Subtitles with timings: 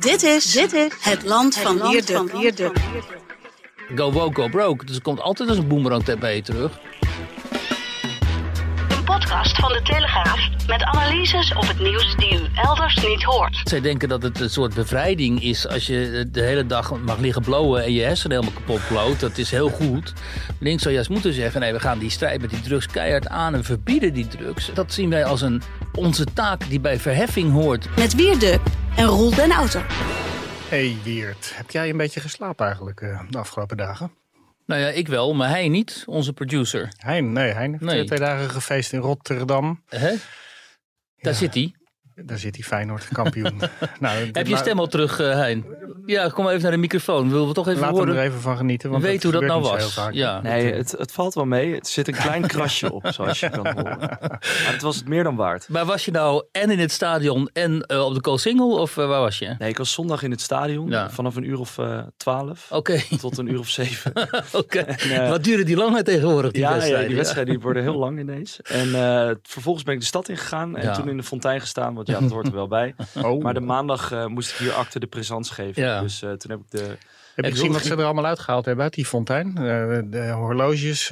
[0.00, 2.72] Dit is, dit is het land van Wierde.
[3.94, 4.84] Go woke, go broke.
[4.84, 6.78] Dus er komt altijd als een boemerang bij je terug.
[8.88, 13.60] Een podcast van de Telegraaf met analyses op het nieuws die u elders niet hoort.
[13.64, 17.42] Zij denken dat het een soort bevrijding is als je de hele dag mag liggen
[17.42, 19.20] blowen en je hersenen helemaal kapot bloot.
[19.20, 20.12] Dat is heel goed.
[20.58, 23.54] Links zou juist moeten zeggen, nee, we gaan die strijd met die drugs keihard aan
[23.54, 24.70] en verbieden die drugs.
[24.74, 25.62] Dat zien wij als een,
[25.94, 27.96] onze taak die bij verheffing hoort.
[27.96, 28.58] Met Wierde
[28.96, 29.80] en Roel den Auto.
[30.68, 34.12] Hey Wiert, heb jij een beetje geslapen eigenlijk eh, de afgelopen dagen?
[34.66, 36.92] Nou ja, ik wel, maar hij niet, onze producer.
[36.98, 38.04] Hein, nee, Hein heeft Nee.
[38.04, 39.82] twee dagen gefeest in Rotterdam.
[39.88, 40.14] Hè?
[41.20, 41.74] Daar zit hij.
[42.24, 43.60] Daar zit hij Feyenoord kampioen.
[44.00, 45.64] nou, Heb je stem al terug, eh, Hein?
[46.06, 47.30] Ja, kom even naar de microfoon.
[47.30, 48.16] Willen we toch even Laten we horen?
[48.16, 48.90] er even van genieten.
[48.90, 50.00] Want Weet hoe dat nou was.
[50.10, 50.40] Ja.
[50.42, 51.74] Nee, het, het valt wel mee.
[51.74, 53.98] Het zit een klein krasje op, zoals je kan horen.
[53.98, 54.38] Maar
[54.72, 55.68] het was het meer dan waard.
[55.68, 59.06] Maar was je nou en in het stadion en eh, op de Koolsingel of eh,
[59.06, 59.54] waar was je?
[59.58, 61.10] Nee, ik was zondag in het stadion Ja.
[61.10, 64.12] vanaf een uur of eh, twaalf Oké, tot een uur of zeven.
[64.52, 64.78] oké.
[64.78, 67.08] eh, Wat duren die langer tegenwoordig, die ja, ja, wedstrijden?
[67.08, 68.60] die wedstrijden die worden heel lang ineens.
[68.62, 70.92] En eh, vervolgens ben ik de stad ingegaan en Ja.
[70.92, 72.94] toen in de fontein gestaan, ja, dat hoort er wel bij.
[73.24, 75.82] Oh, Maar de maandag eh, moest ik hier acte de présence geven.
[75.82, 76.00] Ja.
[76.00, 76.96] Dus eh, toen heb ik de...
[77.42, 79.56] heb je gezien wat ze er allemaal uitgehaald hebben uit die fontein?
[79.56, 81.10] Eh, de horloges,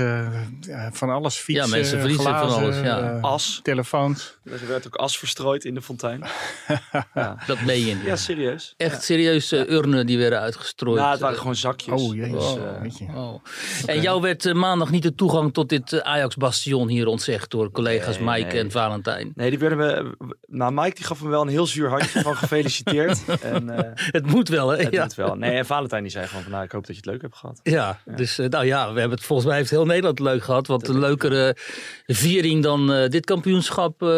[0.93, 3.01] van alles, fietsen, Ja, mensen verliezen van glazen, alles, ja.
[3.17, 3.61] eh, As.
[3.62, 4.37] telefoons.
[4.45, 6.25] Er werd ook as verstrooid in de fontein.
[7.15, 7.37] ja.
[7.47, 8.05] Dat meen je niet.
[8.05, 8.75] ja, serieus.
[8.77, 10.98] Echt serieus eh, urnen die werden uitgestrooid.
[10.98, 12.03] Nou, het waren gewoon zakjes.
[12.03, 12.35] Oh, jezus.
[12.45, 13.05] Oh, weet je.
[13.15, 13.42] Oh.
[13.87, 18.27] En jou werd maandag niet de toegang tot dit Ajax-bastion hier ontzegd door collega's Nee,
[18.27, 18.63] Mike nee.
[18.63, 19.33] en Valentijn.
[19.35, 20.17] Nee, die werden me.
[20.47, 23.19] Nou, Mike die gaf me wel een heel zuur handje van gefeliciteerd.
[23.42, 24.77] en eh, Het moet wel, hè?
[24.83, 25.03] het ja.
[25.03, 25.35] moet wel.
[25.35, 27.36] Nee, en Valentijn die zei gewoon van nou, ik hoop dat je het leuk hebt
[27.36, 27.61] gehad.
[27.62, 30.66] Ja, dus eh, nou ja, we hebben het volgens mij heeft heel Nederland leuk gehad.
[30.66, 31.56] Want een leukere
[32.06, 34.08] viering dan eh, dit kampioenschap, eh,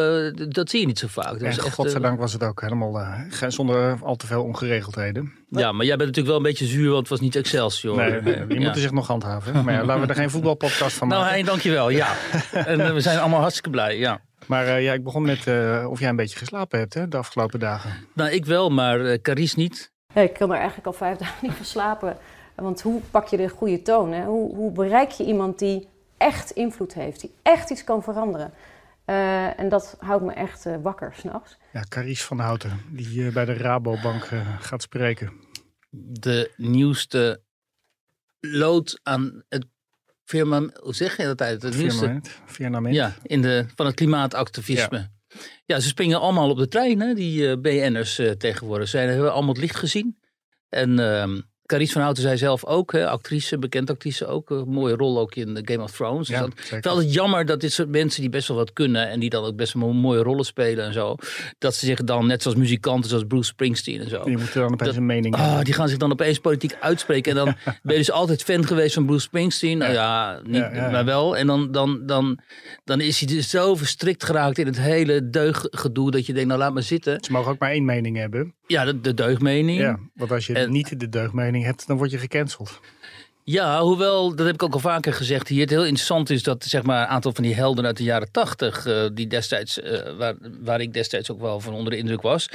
[0.49, 1.33] dat zie je niet zo vaak.
[1.33, 5.33] Dat En echt, godzijdank was het ook helemaal eh, zonder al te veel ongeregeldheden.
[5.49, 7.97] ja, maar jij bent natuurlijk wel een beetje zuur, want het was niet Excelsior.
[7.97, 8.65] Nee, nee, die Ja.
[8.65, 9.65] moeten zich nog handhaven.
[9.65, 11.37] Maar ja, laten we er geen voetbalpodcast van Nou, maken.
[11.37, 11.89] Hein, dankjewel.
[11.91, 12.15] Ja.
[12.53, 13.99] en we zijn allemaal hartstikke blij.
[13.99, 14.21] Ja.
[14.47, 17.17] Maar eh, ja, ik begon met eh, of jij een beetje geslapen hebt hè, de
[17.17, 17.91] afgelopen dagen.
[18.15, 19.93] Nou, ik wel, maar eh Carice niet.
[20.15, 22.17] Ja, ik kan er eigenlijk al vijf dagen niet van slapen.
[22.55, 24.13] Want hoe pak je de goede toon?
[24.13, 24.25] Hè?
[24.25, 28.53] Hoe, hoe bereik je iemand die echt invloed heeft, die echt iets kan veranderen?
[29.05, 31.57] Eh, en dat houdt me echt eh, wakker s'nachts.
[31.73, 34.29] Ja, Carice van Houten, die eh, bij de Rabobank
[34.61, 35.33] gaat spreken.
[35.91, 37.43] De nieuwste
[38.41, 39.67] lood aan het
[40.25, 41.63] firma, hoe zeg je dat uit?
[41.63, 42.41] Het nieuwste, Firmament.
[42.47, 42.95] Firmament.
[42.95, 44.99] ja, in de, van het klimaatactivisme.
[44.99, 45.11] Ja.
[45.67, 48.89] Ze springen allemaal op de trein, hè, die eh, BN'ers eh, tegenwoordig.
[48.89, 50.19] Ze hebben allemaal het licht gezien.
[50.69, 51.41] En ehm
[51.71, 54.51] Carice van Houten zei zelf ook, hè, actrice, bekend actrice ook.
[54.51, 56.27] Een mooie rol ook in de Game of Thrones.
[56.27, 56.77] Dus Ja, dat, zeker.
[56.77, 59.31] het is altijd jammer dat dit soort mensen die best wel wat kunnen en die
[59.31, 61.17] dan ook best wel mooie rollen spelen en zo,
[61.59, 64.73] dat ze zich dan net zoals muzikanten zoals Bruce Springsteen en zo, Die moeten dan
[64.73, 65.65] opeens Dat- een mening Ah, hebben.
[65.65, 67.31] die gaan zich dan opeens politiek uitspreken.
[67.39, 69.79] En dan ben je dus altijd fan geweest van Bruce Springsteen.
[69.79, 70.91] Nou ja, niet, ja.
[70.91, 71.37] maar wel.
[71.37, 72.39] En dan, dan, dan,
[72.85, 76.11] dan is hij dus zo verstrikt geraakt in het hele deuggedoe.
[76.11, 77.19] Dat je denkt, nou laat maar zitten.
[77.25, 78.55] Ze mogen ook maar één mening hebben.
[78.71, 79.79] Ja, de, de deugdmening.
[79.81, 82.81] Ja, want als je En- niet de deugdmening hebt, dan word je gecanceld.
[83.45, 85.61] Ja, hoewel, dat heb ik ook al vaker gezegd hier.
[85.61, 88.33] Het heel interessant is dat zeg maar, een aantal van die helden uit de jaren
[88.33, 92.23] tachtig, eh, die destijds, eh, waar, waar ik destijds ook wel van onder de indruk
[92.23, 92.49] was,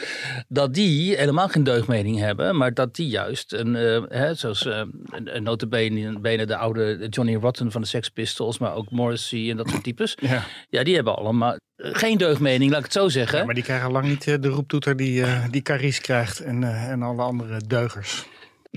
[0.47, 5.43] dat die helemaal geen deugdmening hebben, maar dat die juist, een, eh, hè, zoals een,
[5.43, 9.69] notabene bene de oude Johnny Rotten van de Sex Pistols, maar ook Morrissey en dat
[9.69, 10.43] soort types, Ja.
[10.69, 13.39] ja, die hebben allemaal geen deugdmening, laat ik het zo zeggen.
[13.39, 17.21] Ja, maar die krijgen lang niet de roeptoeter die, die Carice krijgt en, en alle
[17.21, 18.25] andere deugers.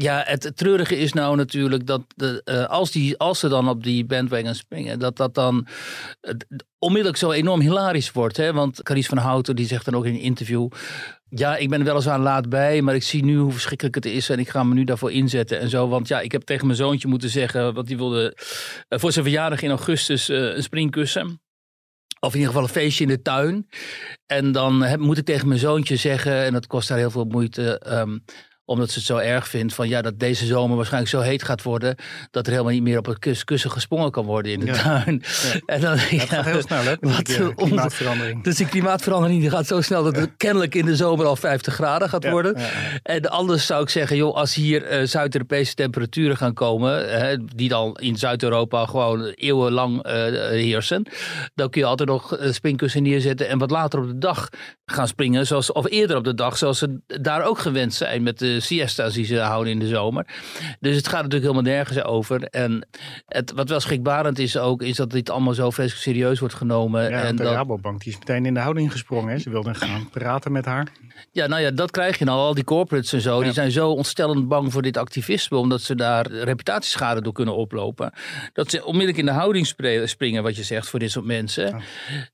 [0.00, 3.82] Ja, het treurige is nou natuurlijk dat de, eh, als, die, als ze dan op
[3.82, 5.66] die bandwagon springen, dat dat dan
[6.20, 6.34] eh,
[6.78, 8.36] onmiddellijk zo enorm hilarisch wordt.
[8.36, 8.52] Hè?
[8.52, 10.68] Want Carice van Houten die zegt dan ook in een interview,
[11.30, 14.06] ja, ik ben wel eens aan laat bij, maar ik zie nu hoe verschrikkelijk het
[14.06, 15.88] is en ik ga me nu daarvoor inzetten en zo.
[15.88, 18.36] Want ja, ik heb tegen mijn zoontje moeten zeggen, want die wilde
[18.88, 21.40] eh, voor zijn verjaardag in augustus eh, een springkussen.
[22.20, 23.68] Of in ieder geval een feestje in de tuin.
[24.26, 27.24] En dan heb, moet ik tegen mijn zoontje zeggen, en dat kost haar heel veel
[27.24, 28.18] moeite, ehm,
[28.68, 31.62] omdat ze het zo erg vindt, van ja, dat deze zomer waarschijnlijk zo heet gaat
[31.62, 31.96] worden,
[32.30, 34.72] dat er helemaal niet meer op het kus, kussen gesprongen kan worden in de Ja.
[34.82, 35.22] tuin.
[35.66, 36.94] En dan, Ja, het gaat heel snel, hè?
[37.00, 38.44] wat eh, een klimaatverandering.
[38.44, 41.74] Dus die klimaatverandering die gaat zo snel dat het kennelijk in de zomer al 50
[41.74, 42.56] graden gaat worden.
[43.02, 47.68] En anders zou ik zeggen, joh, als hier eh, Zuid-Europese temperaturen gaan komen, hè, die
[47.68, 50.12] dan in Zuid-Europa gewoon eeuwenlang eh,
[50.48, 51.06] heersen,
[51.54, 54.48] dan kun je altijd nog springkussen neerzetten en wat later op de dag
[54.86, 58.38] gaan springen, zoals, of eerder op de dag, zoals ze daar ook gewend zijn met
[58.38, 60.26] de de siesta's die ze houden in de zomer.
[60.80, 62.42] Dus het gaat natuurlijk helemaal nergens over.
[62.42, 62.88] En
[63.26, 67.10] het, wat wel schrikbarend is ook, is dat dit allemaal zo vreselijk serieus wordt genomen.
[67.10, 69.32] Ja, en de dat, Rabobank die is meteen in de houding gesprongen.
[69.32, 69.38] Hè.
[69.38, 70.86] Ze wilden gaan praten met haar.
[71.32, 72.38] Ja, nou ja, dat krijg je nou.
[72.38, 73.44] Al die corporates en zo, Ja.
[73.44, 78.12] die zijn zo ontstellend bang voor dit activisme, omdat ze daar reputatieschade door kunnen oplopen.
[78.52, 79.66] Dat ze onmiddellijk in de houding
[80.04, 81.82] springen, wat je zegt, voor dit soort mensen.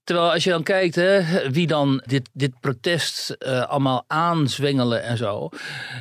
[0.05, 5.17] Terwijl als je dan kijkt, hè, wie dan dit, dit protest eh, allemaal aanzwengelen en
[5.17, 5.49] zo.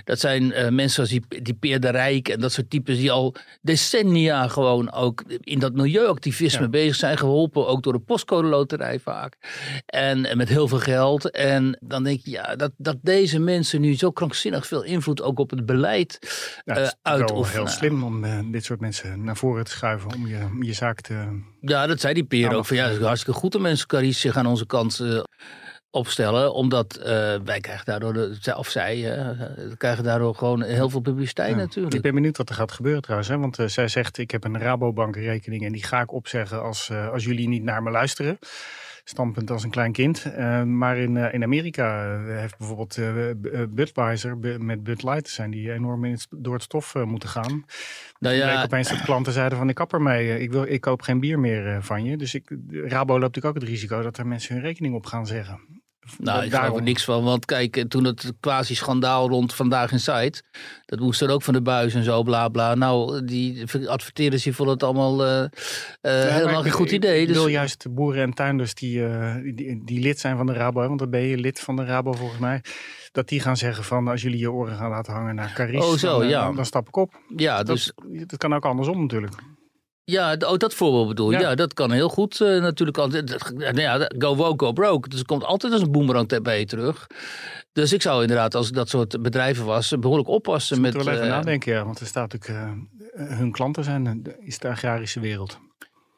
[0.03, 3.11] Dat zijn eh, mensen als die, die Peer de Rijk en dat soort types die
[3.11, 6.69] al decennia gewoon ook in dat milieuactivisme Ja.
[6.69, 9.37] bezig zijn, geholpen ook door de postcode loterij vaak.
[9.85, 11.31] En, en met heel veel geld.
[11.31, 15.39] En dan denk je, ja, dat, dat deze mensen nu zo krankzinnig veel invloed ook
[15.39, 16.17] op het beleid
[16.65, 17.61] Ja, eh, het is wel uitoefenen.
[17.63, 20.13] heel slim om eh, dit soort mensen naar voren te schuiven.
[20.13, 21.41] Om je, om je zaak te...
[21.61, 22.65] Ja, dat zei die Peer ook.
[22.65, 25.19] Van, ja, het is hartstikke goed dat mensen zich aan onze kant eh,
[25.93, 26.53] opstellen.
[26.53, 27.05] Omdat eh,
[27.43, 29.29] wij krijgen daardoor, de, of zij, eh,
[29.77, 31.55] krijgen daardoor gewoon heel veel publiciteit Ja.
[31.55, 31.95] natuurlijk.
[31.95, 33.29] Ik ben benieuwd wat er gaat gebeuren trouwens.
[33.29, 33.37] Hè?
[33.37, 36.89] Want eh, zij zegt, ik heb een Rabobank rekening en die ga ik opzeggen als,
[36.89, 38.39] eh, als jullie niet naar me luisteren.
[39.05, 40.23] Standpunt als een klein kind.
[40.35, 43.35] Eh, maar in, eh, in Amerika eh, heeft bijvoorbeeld eh, eh,
[43.69, 47.65] Budweiser met Bud Light zijn die enorm in het, door het stof eh, moeten gaan.
[48.19, 50.81] Nou ja, ja, opeens dat klanten zeiden van ik kap ermee, eh, ik, wil, ik
[50.81, 52.17] koop geen bier meer eh, van je.
[52.17, 55.27] Dus ik, Rabo loopt natuurlijk ook het risico dat er mensen hun rekening op gaan
[55.27, 55.59] zeggen.
[56.17, 57.23] Nou, ik geloof Daarom- er niks van.
[57.23, 60.41] Want kijk, eh, toen het quasi-schandaal rond Vandaag in Site.
[60.85, 62.75] Dat moest er ook van de buis en zo, bla bla.
[62.75, 65.49] Nou, die adverteerders die vonden het allemaal Ja,
[66.01, 67.21] maar helemaal geen goed idee.
[67.21, 69.03] Ik Dus, wil juist boeren en tuinders die,
[69.55, 72.11] die, die lid zijn van de Rabo, want dan ben je lid van de Rabo
[72.13, 72.61] volgens mij.
[73.11, 75.93] Dat die gaan zeggen van als jullie je oren gaan laten hangen naar Caris, Oh,
[75.97, 76.43] zo, dan, ja.
[76.45, 77.13] dan, dan stap ik op.
[77.35, 77.93] ja, dus,
[78.25, 79.33] dat kan ook andersom natuurlijk.
[80.05, 81.37] Ja, oh, dat voorbeeld bedoel je.
[81.37, 81.49] Ja.
[81.49, 81.55] Ja.
[81.55, 82.97] dat kan heel goed eh, natuurlijk.
[82.97, 83.27] altijd.
[83.27, 85.09] Dat- nou ja, go woke, go broke.
[85.09, 87.07] Dus het komt altijd als een boemerang bij je terug.
[87.73, 90.93] Dus ik zou inderdaad, als ik dat soort bedrijven was, behoorlijk oppassen met...
[90.93, 92.61] Moeten we wel even eh, nadenken, ja, want er staat natuurlijk,
[93.15, 95.59] eh, hun klanten zijn, eh, de- is de agrarische wereld.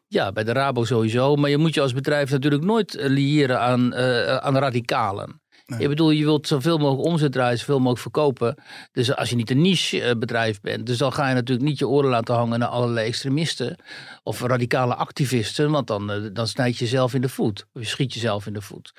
[0.07, 1.35] Ja, bij de Rabo sowieso.
[1.35, 5.41] Maar je moet je als bedrijf natuurlijk nooit eh, liëren aan, eh, aan radicalen.
[5.65, 5.79] Nee.
[5.79, 8.55] Ik bedoel, je wilt zoveel mogelijk omzet draaien, zoveel mogelijk verkopen.
[8.91, 11.79] Dus als je niet een niche eh, bedrijf bent, dus dan ga je natuurlijk niet
[11.79, 13.75] je oren laten hangen naar allerlei extremisten
[14.23, 17.65] of radicale activisten, want dan, eh, dan snijd je jezelf in de voet.
[17.73, 18.93] Of je schiet jezelf in de voet.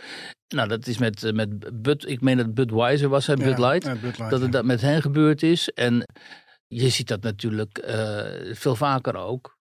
[0.48, 3.70] Nou, dat is met, eh, met Bud, ik meen dat Budweiser was, hè, Bud Ja,
[3.70, 3.84] Light.
[3.84, 4.48] ja, Bud Light, dat het ja.
[4.48, 5.70] dat met hen gebeurd is.
[5.70, 6.06] En
[6.66, 7.84] je ziet dat natuurlijk
[8.52, 9.55] veel vaker ook.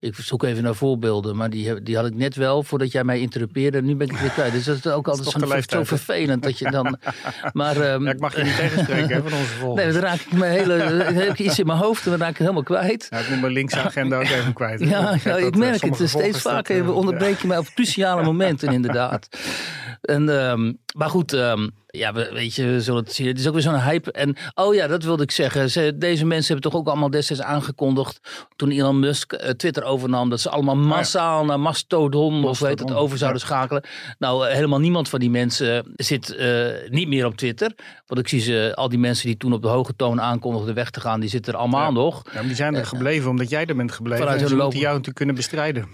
[0.00, 3.20] Ik zoek even naar voorbeelden, maar die, die had ik net wel voordat jij mij
[3.20, 3.82] interrupeerde.
[3.82, 4.52] Nu ben ik het weer kwijt.
[4.52, 6.96] Dus dat is ook altijd zo, zo vervelend dat je dan.
[7.52, 9.84] Maar, ehm, Ja, ik mag je niet tegenspreken hè, van onze volgers.
[9.84, 10.72] Nee, dan raak ik mijn hele.
[11.02, 13.06] heb iets in mijn hoofd en dan raak ik het helemaal kwijt.
[13.10, 14.80] Ja, ik moet mijn linkse agenda ook even kwijt.
[14.80, 14.86] hè.
[14.86, 15.96] Ja, ik eh, merk het.
[15.98, 19.28] Dus steeds vaker eh, onderbreek je mij op cruciale momenten, inderdaad.
[20.00, 23.26] En, ehm, maar goed, ehm, ja, we, weet je, we zullen het zien.
[23.26, 24.12] Het is ook weer zo'n hype.
[24.12, 25.70] En oh ja, dat wilde ik zeggen.
[25.70, 28.20] Ze, deze mensen hebben toch ook allemaal destijds aangekondigd.
[28.56, 30.30] toen Elon Musk eh, Twitter overnam.
[30.30, 32.44] dat ze allemaal massaal naar Mastodon.
[32.44, 33.46] of weet het over zouden ja.
[33.46, 33.82] schakelen.
[34.18, 37.72] Nou, eh, helemaal niemand van die mensen zit eh, niet meer op Twitter.
[38.06, 40.90] Want ik zie ze, al die mensen die toen op de hoge toon aankondigden weg
[40.90, 41.20] te gaan.
[41.20, 41.90] die zitten er allemaal Ja.
[41.90, 42.22] nog.
[42.24, 44.24] Ja, maar die zijn er gebleven omdat jij er bent gebleven.
[44.24, 45.88] Vanuit en ze moeten jou natuurlijk kunnen bestrijden.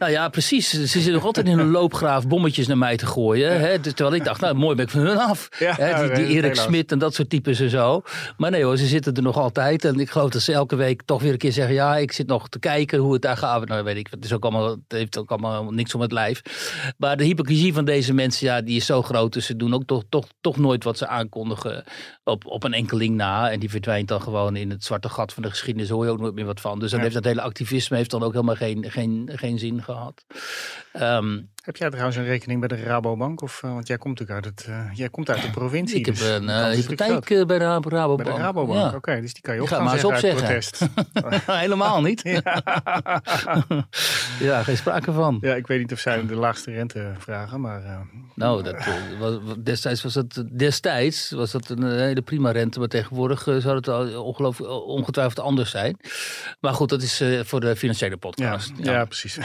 [0.00, 0.68] Nou ja, precies.
[0.70, 3.60] Ze zitten nog altijd in een loopgraaf bommetjes naar mij te gooien.
[3.60, 3.80] Hè?
[3.80, 5.48] Dus Terwijl ik dacht, nou mooi ben ik van hun af.
[5.58, 6.14] Ja, hè?
[6.14, 6.54] Die, Erik.
[6.54, 8.02] Smit en dat soort types en zo.
[8.36, 9.84] Maar nee hoor, ze zitten er nog altijd.
[9.84, 11.74] En ik geloof dat ze elke week toch weer een keer zeggen...
[11.74, 13.68] ja, ik zit nog te kijken hoe het daar gaat.
[13.68, 16.42] Nou weet ik, het, is ook allemaal, het heeft ook allemaal niks om het lijf.
[16.98, 19.32] Maar de hypocrisie van deze mensen, ja, die is zo groot.
[19.32, 21.84] Dus ze doen ook toch, toch, toch nooit wat ze aankondigen
[22.24, 23.50] op, op een enkeling na.
[23.50, 25.88] En die verdwijnt dan gewoon in het zwarte gat van de geschiedenis.
[25.88, 26.78] Hoor je ook nooit meer wat van.
[26.78, 27.04] Dus dan Ja.
[27.04, 30.24] heeft dat hele activisme heeft dan ook helemaal geen, geen, geen zin gehad.
[30.94, 33.42] Ehm, Heb jij trouwens een rekening bij de Rabobank?
[33.42, 35.98] Of, eh, want jij komt natuurlijk uit, het, eh, jij komt uit de provincie.
[35.98, 38.28] ik heb dus een natuurlijk hypotheek bij de Rabo- Rabobank.
[38.28, 38.96] Bij de Rabobank, Ja.
[38.96, 39.20] oké.
[39.20, 40.42] dus die kan je ga gaan maar eens opzeggen.
[40.42, 40.86] protest.
[41.46, 42.22] Helemaal niet.
[44.40, 44.62] Ja.
[44.62, 45.38] geen sprake van.
[45.40, 48.06] ja, ik weet niet of zij de laagste rente vragen, maar...
[48.34, 48.76] Nou, dat,
[49.18, 52.78] was, destijds, was dat, destijds was dat een hele prima rente.
[52.78, 55.96] Maar tegenwoordig zou het ongelooflijk, ongetwijfeld anders zijn.
[56.60, 58.72] Maar goed, dat is voor de financiële ja, podcast.
[58.82, 59.04] ja.
[59.04, 59.38] precies.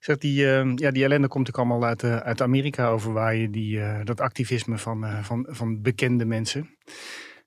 [0.00, 3.50] Zeg, die, eh, ja, die ellende komt natuurlijk allemaal uit, eh, uit Amerika overwaaien.
[3.50, 6.76] Die, eh, dat activisme van, eh, van, van bekende mensen.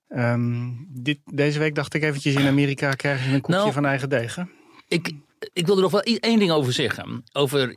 [0.08, 3.86] Ehm, dit, deze week dacht ik eventjes in Amerika krijgen ze een koekje Nou, van
[3.86, 4.34] eigen deeg.
[4.34, 4.42] hè?
[4.88, 5.12] Ik,
[5.52, 7.22] ik wil er nog wel één ding over zeggen.
[7.32, 7.76] Over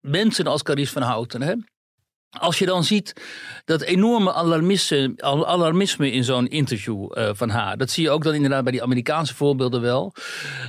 [0.00, 1.42] mensen als Carice van Houten.
[1.42, 1.54] Hè?
[2.30, 3.12] Als je dan ziet
[3.64, 7.76] dat enorme alarmisme, al- alarmisme in zo'n interview eh, van haar.
[7.76, 10.14] Dat zie je ook dan inderdaad bij die Amerikaanse voorbeelden wel.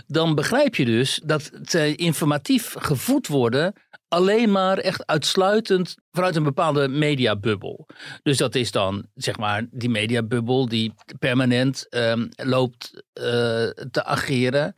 [0.08, 3.74] Dan begrijp je dus dat zij informatief gevoed worden
[4.08, 7.88] alleen maar echt uitsluitend vanuit een bepaalde mediabubbel.
[8.24, 13.24] Dus dat is dan, zeg maar, die mediabubbel die permanent ehm, loopt eh,
[13.92, 14.74] te ageren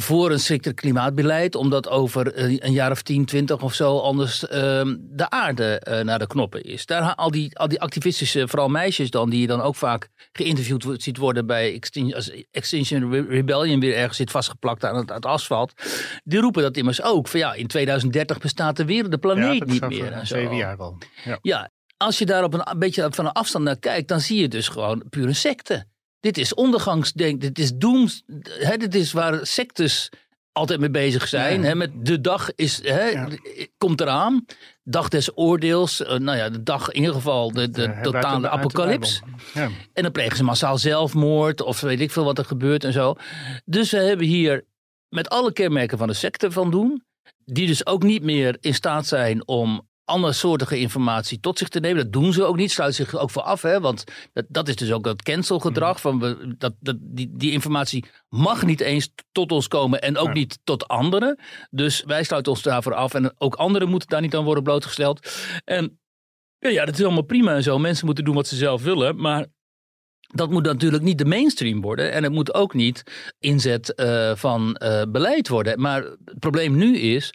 [0.00, 2.32] voor een strikter klimaatbeleid, omdat over
[2.64, 6.62] een jaar of 10, 20 of zo anders ehm, de aarde uh, naar de knoppen
[6.62, 6.86] is.
[6.86, 11.02] Daar al die, al die activistische, vooral meisjes dan, die je dan ook vaak geïnterviewd
[11.02, 15.72] ziet worden bij Extinction, Extinction Rebellion, weer ergens zit vastgeplakt aan het, het, asfalt.
[16.24, 17.28] Die roepen dat immers ook.
[17.28, 20.12] Van ja, in 2030 bestaat de wereld, de planeet ja, niet meer.
[20.12, 20.98] En zeven jaar al.
[21.24, 21.38] Ja.
[21.42, 24.40] ja, als je daar op een, een beetje van een afstand naar kijkt, dan zie
[24.40, 25.86] je dus gewoon puur een secte.
[26.20, 30.10] Dit is ondergangsdenk, dit is dooms, hè, dit is waar sectes
[30.56, 31.64] altijd mee bezig zijn.
[31.64, 33.28] Hè, met de dag is, hè, ja.
[33.78, 34.44] komt eraan.
[34.82, 36.00] Dag des oordeels.
[36.00, 39.20] Uh, nou ja, de dag in ieder geval de, de uh, totale apocalyps.
[39.54, 39.70] Ja.
[39.92, 43.14] En dan plegen ze massaal zelfmoord of weet ik veel wat er gebeurt en zo.
[43.64, 44.64] Dus we hebben hier
[45.08, 47.04] met alle kenmerken van de secte van doen.
[47.44, 52.02] Die dus ook niet meer in staat zijn om andersoortige informatie tot zich te nemen.
[52.02, 53.62] Dat doen ze ook niet, sluiten zich ook voor af.
[53.62, 53.80] Hè?
[53.80, 56.00] Want dat, dat is dus ook dat cancelgedrag.
[56.00, 60.32] Van we, dat, dat, die, die informatie mag niet eens tot ons komen en ook
[60.32, 61.38] niet tot anderen.
[61.70, 63.14] Dus wij sluiten ons daarvoor af.
[63.14, 65.28] En ook anderen moeten daar niet aan worden blootgesteld.
[65.64, 65.98] En
[66.58, 67.78] ja, dat is allemaal prima en zo.
[67.78, 69.20] Mensen moeten doen wat ze zelf willen.
[69.20, 69.46] Maar
[70.34, 72.12] dat moet natuurlijk niet de mainstream worden.
[72.12, 73.02] En het moet ook niet
[73.38, 75.80] inzet uh, van uh, beleid worden.
[75.80, 77.32] Maar het probleem nu is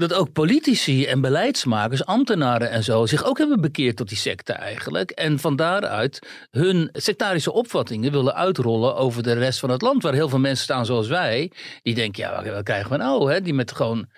[0.00, 4.52] dat ook politici en beleidsmakers, ambtenaren en zo, zich ook hebben bekeerd tot die secte
[4.52, 5.10] eigenlijk.
[5.10, 6.18] En van daaruit
[6.50, 10.02] hun sectarische opvattingen willen uitrollen over de rest van het land.
[10.02, 11.52] Waar heel veel mensen staan zoals wij,
[11.82, 13.32] die denken, ja, wat krijgen we nou?
[13.32, 13.40] Hè?
[13.40, 14.08] Die met gewoon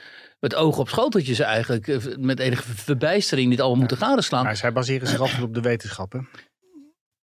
[0.41, 4.45] met ogen op schoteltjes eigenlijk, eh, met enige verbijstering, dit allemaal moeten gadeslaan.
[4.45, 6.29] Maar zij baseren zich altijd op de wetenschappen.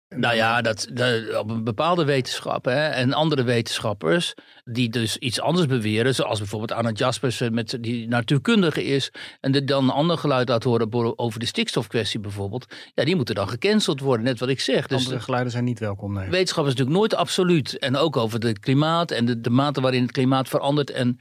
[0.09, 4.35] Nou ja, dat, een bepaalde wetenschap hè, en andere wetenschappers
[4.65, 9.11] die dus iets anders beweren, zoals bijvoorbeeld Anna Jaspers, eh, met, die natuurkundige is
[9.41, 13.35] en die dan een ander geluid laat horen over de stikstofkwestie bijvoorbeeld, ja, die moeten
[13.35, 14.87] dan gecanceld worden, net wat ik zeg.
[14.87, 16.29] Dus andere geluiden zijn niet welkom, nee.
[16.29, 20.03] Wetenschap is natuurlijk nooit absoluut en ook over het klimaat en de, de mate waarin
[20.03, 21.21] het klimaat verandert en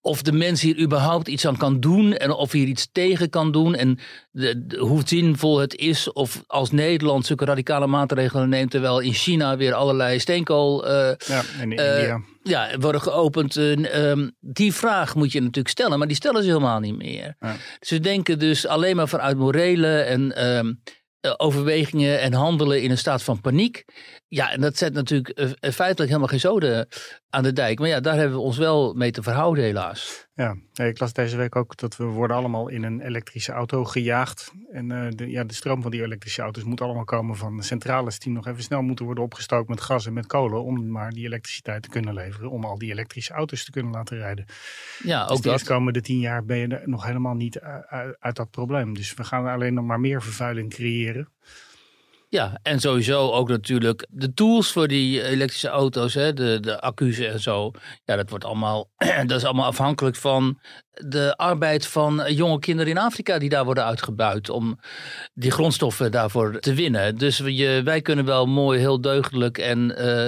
[0.00, 3.52] of de mens hier überhaupt iets aan kan doen en of hier iets tegen kan
[3.52, 3.98] doen en
[4.30, 9.12] de, de, hoe zinvol het is of als Nederland zulke radicale maatregelen neemt terwijl in
[9.12, 12.20] China weer allerlei steenkool uh, ja, en uh, India.
[12.42, 13.56] Ja, worden geopend.
[13.56, 17.36] Uh, um, die vraag moet je natuurlijk stellen, maar die stellen ze helemaal niet meer.
[17.40, 17.56] Ja.
[17.80, 20.82] Ze denken dus alleen maar vanuit morele en um,
[21.36, 23.84] overwegingen en handelen in een staat van paniek.
[24.34, 26.88] Ja, en dat zet natuurlijk uh, feitelijk helemaal geen zoden
[27.30, 27.78] aan de dijk.
[27.78, 30.26] Maar ja, daar hebben we ons wel mee te verhouden helaas.
[30.34, 34.52] Ja, ik las deze week ook dat we worden allemaal in een elektrische auto gejaagd.
[34.72, 38.18] En uh, de, ja, de stroom van die elektrische auto's moet allemaal komen van centrales
[38.18, 40.64] die nog even snel moeten worden opgestookt met gas en met kolen.
[40.64, 42.50] Om maar die elektriciteit te kunnen leveren.
[42.50, 44.44] Om al die elektrische auto's te kunnen laten rijden.
[45.02, 45.62] Ja, ook dus de dat.
[45.62, 48.94] komende tien jaar ben je nog helemaal niet uit, uit dat probleem.
[48.94, 51.28] Dus we gaan alleen nog maar meer vervuiling creëren.
[52.34, 57.18] Ja, en sowieso ook natuurlijk de tools voor die elektrische auto's, hè, de, de accu's
[57.18, 57.70] en zo.
[58.04, 58.90] Ja, dat wordt allemaal,
[59.26, 60.58] dat is allemaal afhankelijk van
[60.92, 64.78] de arbeid van jonge kinderen in Afrika die daar worden uitgebuit om
[65.34, 67.18] die grondstoffen daarvoor te winnen.
[67.18, 70.26] Dus je, wij kunnen wel mooi, heel deugdelijk en uh,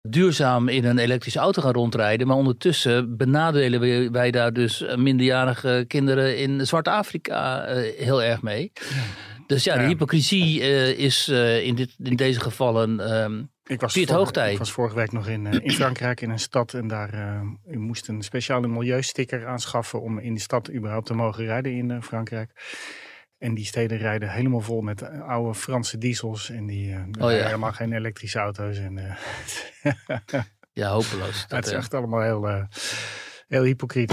[0.00, 2.26] duurzaam in een elektrische auto gaan rondrijden.
[2.26, 7.64] Maar ondertussen benadelen wij daar dus minderjarige kinderen in Zwart-Afrika
[7.96, 8.72] heel erg mee.
[8.74, 9.27] Ja.
[9.48, 14.04] Dus ja, de hypocrisie uh, is uh, in, dit, in deze gevallen um, ik was,
[14.04, 14.52] hoogtij.
[14.52, 17.40] ik was vorige week nog in, uh, in Frankrijk in een stad en daar uh,
[17.74, 21.90] u moest een speciale milieusticker aanschaffen om in die stad überhaupt te mogen rijden in
[21.90, 22.50] uh, Frankrijk.
[23.38, 27.44] En die steden rijden helemaal vol met oude Franse diesels en die oh, ja.
[27.44, 28.76] helemaal geen elektrische auto's.
[28.76, 28.94] En,
[30.72, 31.44] ja, hopeloos.
[31.48, 32.68] het is echt allemaal heel,
[33.46, 34.12] heel hypocriet.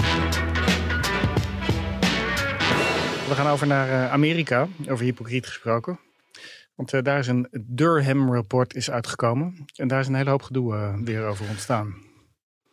[3.28, 5.98] We gaan over naar uh, Amerika, over hypocriet gesproken.
[6.74, 9.66] Want uh, daar is een Durham-rapport is uitgekomen.
[9.74, 11.94] En daar is een hele hoop gedoe uh, weer over ontstaan.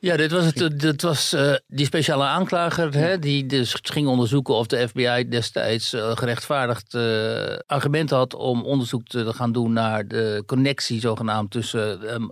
[0.03, 4.53] Ja, dit was, het, dit was uh, die speciale aanklager hè, die dus ging onderzoeken
[4.53, 10.07] of de FBI destijds uh, gerechtvaardigd uh, argumenten had om onderzoek te gaan doen naar
[10.07, 12.31] de connectie zogenaamd tussen um,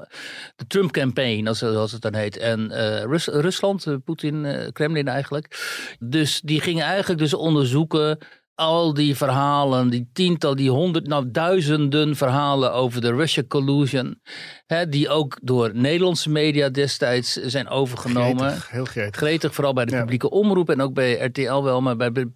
[0.55, 2.71] de Trump-campaign, zoals het dan heet, en
[3.07, 5.59] Rus Rusland, Poetin, Kremlin eigenlijk.
[5.99, 8.17] Dus die gingen eigenlijk dus onderzoeken
[8.55, 14.21] al die verhalen, die tiental, die honderd, nou duizenden verhalen over de Russia collusion,
[14.65, 18.49] hè, die ook door Nederlandse media destijds zijn overgenomen.
[18.49, 19.15] Gretig, heel gretig.
[19.15, 19.99] Gretig, vooral bij de ja.
[19.99, 22.31] publieke omroep en ook bij RTL wel, maar bij de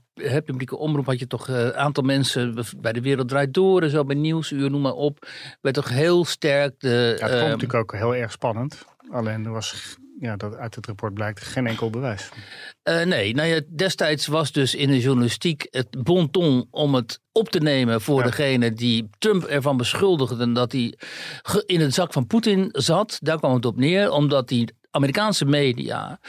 [0.45, 3.89] publieke omroep had je toch een uh, aantal mensen bij de Wereld Draait Door en
[3.89, 5.27] zo, bij Nieuwsuur, noem maar op,
[5.61, 7.15] werd toch heel sterk de...
[7.19, 8.85] Ja, het vond uh, natuurlijk ook heel erg spannend.
[9.11, 12.29] Alleen er was, ja, dat uit het rapport blijkt geen enkel bewijs.
[12.89, 17.19] Uh, nee, nou ja, destijds was dus in de journalistiek het bon ton om het
[17.31, 18.25] op te nemen voor Ja.
[18.25, 20.97] degene die Trump ervan beschuldigde dat hij
[21.65, 23.17] in het zak van Poetin zat.
[23.21, 26.19] Daar kwam het op neer, omdat die Amerikaanse media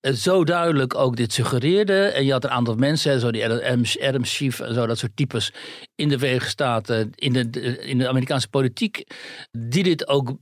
[0.00, 2.14] eh, zo duidelijk ook dit suggereerden.
[2.14, 5.16] En je had een aantal mensen, zo die Adam, Adam Schiff en zo, dat soort
[5.16, 5.52] types
[5.94, 7.50] in de Verenigde Staten, in de,
[7.80, 9.02] in de Amerikaanse politiek,
[9.50, 10.36] die dit ook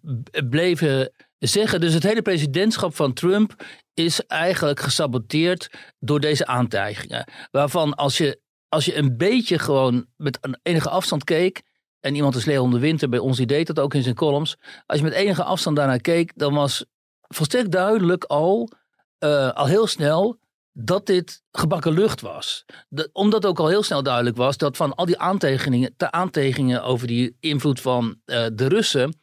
[0.49, 1.13] bleven
[1.47, 1.81] zeggen.
[1.81, 7.31] Dus het hele presidentschap van Trump is eigenlijk gesaboteerd door deze aantijgingen.
[7.51, 11.63] Waarvan als je, als je een beetje gewoon met een enige afstand keek.
[12.01, 14.57] En iemand als Leon de Winter bij ons die deed dat ook in zijn columns.
[14.87, 16.85] Als je met enige afstand daarnaar keek, dan was
[17.21, 18.71] volstrekt duidelijk al,
[19.19, 20.39] eh, al heel snel
[20.73, 22.65] dat dit gebakken lucht was.
[22.89, 26.83] Dat- omdat ook al heel snel duidelijk was dat van al die aantekeningen, de aantekeningen
[26.83, 29.23] over die invloed van eh, de Russen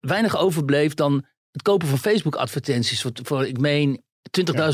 [0.00, 1.24] weinig overbleef dan
[1.56, 4.02] het kopen van Facebook-advertenties voor, voor, ik meen,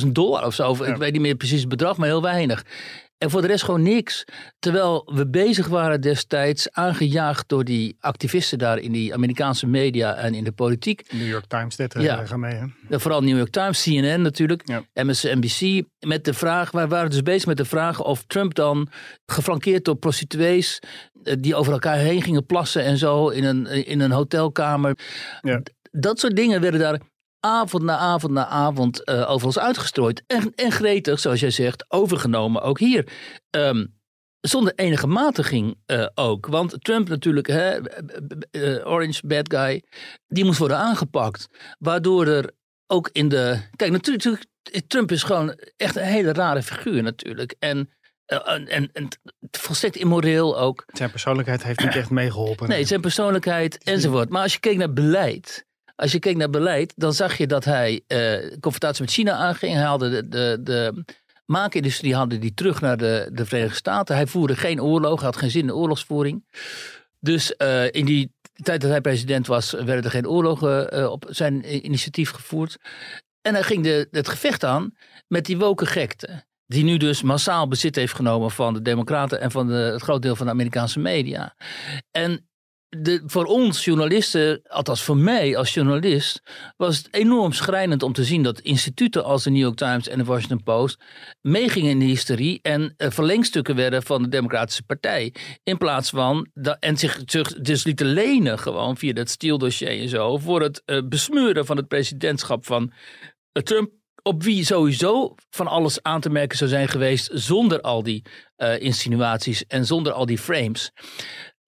[0.02, 0.68] 20.000 dollar of zo.
[0.68, 0.80] Of.
[0.82, 2.64] Ik weet niet meer precies het bedrag, maar heel weinig.
[3.18, 4.24] En voor de rest gewoon niks.
[4.58, 10.34] Terwijl we bezig waren destijds, aangejaagd door die activisten daar in die Amerikaanse media en
[10.34, 11.12] in de politiek.
[11.12, 12.20] New York Times er Ja.
[12.20, 12.60] eh, gaan mee.
[12.88, 13.00] Hè?
[13.00, 14.82] Vooral New York Times, CNN natuurlijk, Ja.
[15.04, 15.82] MSNBC.
[16.06, 18.88] Met de vraag, wij waren dus bezig met de vraag of Trump dan
[19.26, 20.78] geflankeerd door prostituees.
[21.24, 24.98] eh, die over elkaar heen gingen plassen en zo in een, in een hotelkamer.
[25.40, 25.62] Ja.
[25.92, 27.00] Dat soort dingen werden daar
[27.40, 30.22] avond na avond na avond eh, over ons uitgestrooid.
[30.26, 33.08] En, en gretig, zoals jij zegt, overgenomen ook hier.
[33.50, 33.86] Ehm,
[34.40, 36.46] zonder enige matiging eh, ook.
[36.46, 37.88] Want Trump natuurlijk, hè,
[38.50, 39.84] eh, Orange Bad Guy,
[40.26, 41.48] die moest worden aangepakt.
[41.78, 42.50] Waardoor er
[42.86, 43.60] ook in de.
[43.76, 44.46] Kijk, natuurlijk,
[44.86, 47.54] Trump is gewoon echt een hele rare figuur natuurlijk.
[47.58, 47.90] En,
[48.26, 49.08] en, en, en
[49.50, 50.84] volstrekt immoreel ook.
[50.86, 52.68] Zijn persoonlijkheid heeft niet echt meegeholpen.
[52.68, 54.28] Nee, zijn persoonlijkheid enzovoort.
[54.28, 55.70] Maar als je keek naar beleid.
[55.96, 59.72] Als je keek naar beleid, dan zag je dat hij eh, confrontatie met China aanging.
[59.72, 61.04] Hij haalde de, de, de
[61.46, 64.14] maakindustrie haalde die terug naar de, de Verenigde Staten.
[64.14, 66.44] Hij voerde geen oorlog, had geen zin in oorlogsvoering.
[67.20, 71.26] Dus eh, in die tijd dat hij president was, werden er geen oorlogen eh, op
[71.28, 72.76] zijn initiatief gevoerd.
[73.40, 74.94] En hij ging de, het gevecht aan
[75.26, 76.44] met die woke gekte.
[76.66, 80.36] Die nu dus massaal bezit heeft genomen van de Democraten en van het groot deel
[80.36, 81.54] van de Amerikaanse media.
[82.10, 82.46] En
[82.98, 86.42] de, voor ons journalisten, althans voor mij als journalist,
[86.76, 90.18] was het enorm schrijnend om te zien dat instituten als de New York Times en
[90.18, 91.04] de Washington Post
[91.40, 95.34] meegingen in de hysterie en eh, verlengstukken werden van de Democratische Partij.
[95.62, 100.08] In plaats van, da- en zich, zich dus lieten lenen gewoon via dat Steele-dossier en
[100.08, 102.92] zo, voor het eh, besmuren van het presidentschap van
[103.52, 103.90] eh, Trump.
[104.24, 108.22] Op wie sowieso van alles aan te merken zou zijn geweest zonder al die
[108.56, 110.92] eh, insinuaties en zonder al die frames.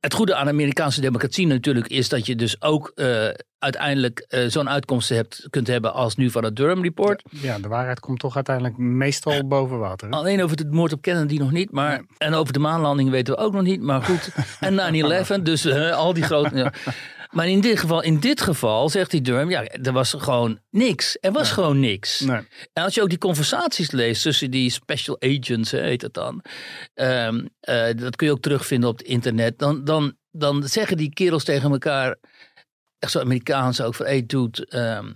[0.05, 4.47] Het goede aan de Amerikaanse democratie natuurlijk is dat je dus ook eh, uiteindelijk eh,
[4.47, 7.23] zo'n uitkomst hebt, kunt hebben als nu van het Durham Report.
[7.31, 10.09] Ja, de waarheid komt toch uiteindelijk meestal boven water.
[10.09, 10.15] hè?
[10.15, 13.41] Alleen over de moord op Kennedy nog niet, maar en over de maanlanding weten we
[13.41, 14.31] ook nog niet, maar goed.
[14.61, 16.73] En 9-11, dus eh, al die grote.
[17.35, 21.17] Maar in dit geval, in dit geval zegt die Durham, ja, er was gewoon niks.
[21.21, 22.21] Er was gewoon niks.
[22.21, 22.41] Nee.
[22.73, 26.43] En als je ook die conversaties leest tussen die special agents, heet het dan.
[26.95, 29.59] ehm, eh, dat kun je ook terugvinden op het internet.
[29.59, 32.17] Dan, dan, dan zeggen die kerels tegen elkaar,
[32.99, 35.13] echt zo Amerikaans ook, van hey dude, ehm,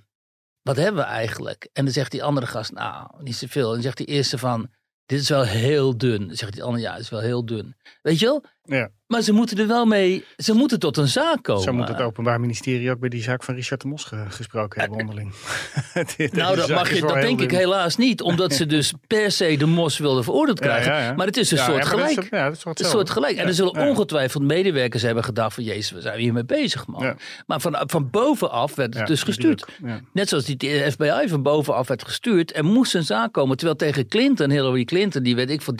[0.62, 1.68] wat hebben we eigenlijk?
[1.72, 3.66] En dan zegt die andere gast, nou, niet zoveel.
[3.66, 4.70] En dan zegt die eerste van,
[5.06, 6.26] dit is wel heel dun.
[6.26, 7.76] Dan zegt die andere, ja, het is wel heel dun.
[8.02, 8.44] Weet je wel?
[8.76, 8.88] Ja.
[9.06, 11.62] Maar ze moeten er wel mee, ze moeten tot een zaak komen.
[11.62, 14.80] Zo moet het Openbaar Ministerie ook bij die zaak van Richard de Mos ge- gesproken
[14.80, 15.32] hebben onderling.
[16.16, 18.20] Die Nou, dat, mag je, dat denk ik helaas niet.
[18.22, 20.92] Omdat ze dus per se de mos wilden veroordeeld krijgen.
[20.92, 21.14] ja, ja.
[21.14, 22.30] Maar het is een soort dat is- gelijk.
[22.30, 23.36] Dat is een soort gelijk.
[23.36, 25.64] En er zullen ongetwijfeld medewerkers hebben gedacht van...
[25.64, 27.16] Jezus, we zijn hiermee bezig, man.
[27.46, 29.66] Maar van, van bovenaf werd het dus gestuurd.
[30.12, 32.56] Net zoals die FBI van bovenaf werd gestuurd.
[32.56, 33.56] Er moest een zaak komen.
[33.56, 35.22] Terwijl tegen Clinton, Hillary Clinton...
[35.22, 35.74] die weet ik voor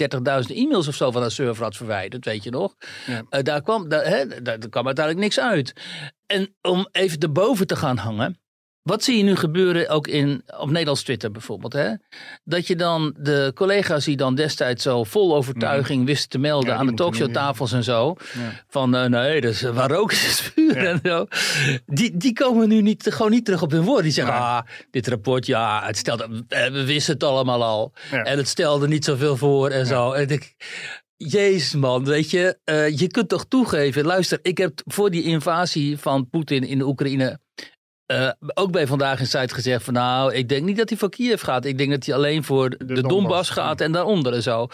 [0.49, 2.25] 30.000 e-mails of zo van haar server had verwijderd.
[2.25, 2.75] Weet je nog?
[3.07, 3.23] Ja.
[3.31, 5.73] Eh, daar, kwam, daar, hè, daar, daar kwam uiteindelijk niks uit.
[6.27, 8.41] En om even erboven te gaan hangen...
[8.83, 11.73] Wat zie je nu gebeuren ook in, op Nederlands Twitter bijvoorbeeld?
[11.73, 11.93] Hè?
[12.45, 16.75] Dat je dan de collega's die dan destijds zo vol overtuiging wisten te melden Mhm.
[16.75, 18.17] Ja, aan de talkshowtafels en zo.
[18.35, 18.65] Ja.
[18.69, 20.91] Van eh, nee, dus uh, waar rook is vuur Ja.
[20.91, 21.27] en zo.
[21.87, 24.03] Die, die komen nu niet, gewoon niet terug op hun woord.
[24.03, 24.61] Die zeggen, ah,
[24.91, 27.93] dit rapport, ja, het stelde, we wisten het allemaal al.
[28.11, 30.13] En het stelde niet zoveel voor en zo.
[30.13, 30.55] En ik,
[31.21, 34.05] Jezus man, weet je, eh, je kunt toch toegeven.
[34.05, 37.41] Luister, ik heb voor die invasie van Poetin in de Oekraïne
[38.13, 41.11] uh, ook bij Vandaag in Zuid gezegd van nou, ik denk niet dat hij voor
[41.11, 41.65] Kiev gaat.
[41.65, 44.63] Ik denk dat hij alleen voor de, de Donbass gaat en daaronder en zo.
[44.63, 44.69] Uh,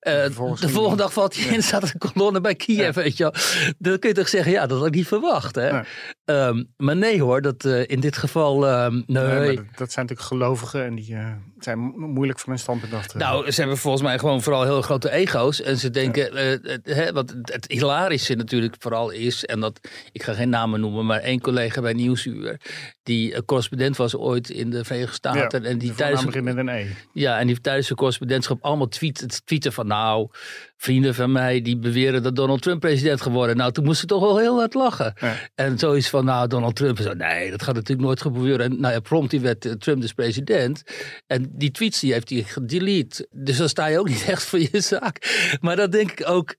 [0.00, 3.32] de volgende dag valt hij in, staat een kolonne bij Kiev, weet je wel.
[3.78, 5.54] Dan kun je toch zeggen, ja, dat had ik niet verwacht.
[5.54, 5.80] Hè?
[6.24, 9.56] Um, maar nee hoor, dat uh, in dit geval, um, nee.
[9.56, 11.16] dat, dat, zijn natuurlijk gelovigen en die
[11.58, 14.82] zijn moeilijk van hun standpunt af te Nou, ze hebben volgens mij gewoon vooral heel
[14.82, 15.62] grote ego's.
[15.62, 16.36] En ze denken,
[16.82, 19.80] hè, wat het hilarische natuurlijk vooral is, en dat,
[20.12, 22.58] ik ga geen namen noemen, maar één collega bij Nieuwsuur
[23.02, 25.64] die eh, correspondent was ooit in de Verenigde Staten.
[25.64, 26.86] en die tijdens, met een E.
[27.12, 30.28] Ja, en die tijdens zijn correspondentschap allemaal tweet, tweeten van nou,
[30.76, 33.56] vrienden van mij die beweren dat Donald Trump president geworden.
[33.56, 35.14] Nou, toen moest ze toch wel heel hard lachen.
[35.54, 36.98] En zoiets van, nou, Donald Trump.
[36.98, 38.66] Zo, nee, dat gaat natuurlijk nooit gebeuren.
[38.66, 40.82] En nou ja, prompt die werd eh, Trump dus president.
[41.26, 43.28] En die tweets die heeft hij gedelete.
[43.30, 45.46] Dus dan sta je ook niet echt voor je zaak.
[45.60, 46.54] Maar dat denk ik ook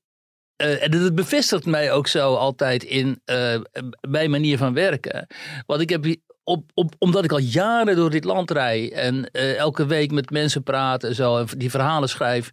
[0.57, 3.59] uh, en dat bevestigt mij ook zo altijd in uh,
[4.01, 5.27] mijn manier van werken.
[5.65, 6.15] Want ik heb
[6.47, 10.29] op, op, omdat ik al jaren door dit land rij en uh, elke week met
[10.29, 12.51] mensen praat en zo en die verhalen schrijf,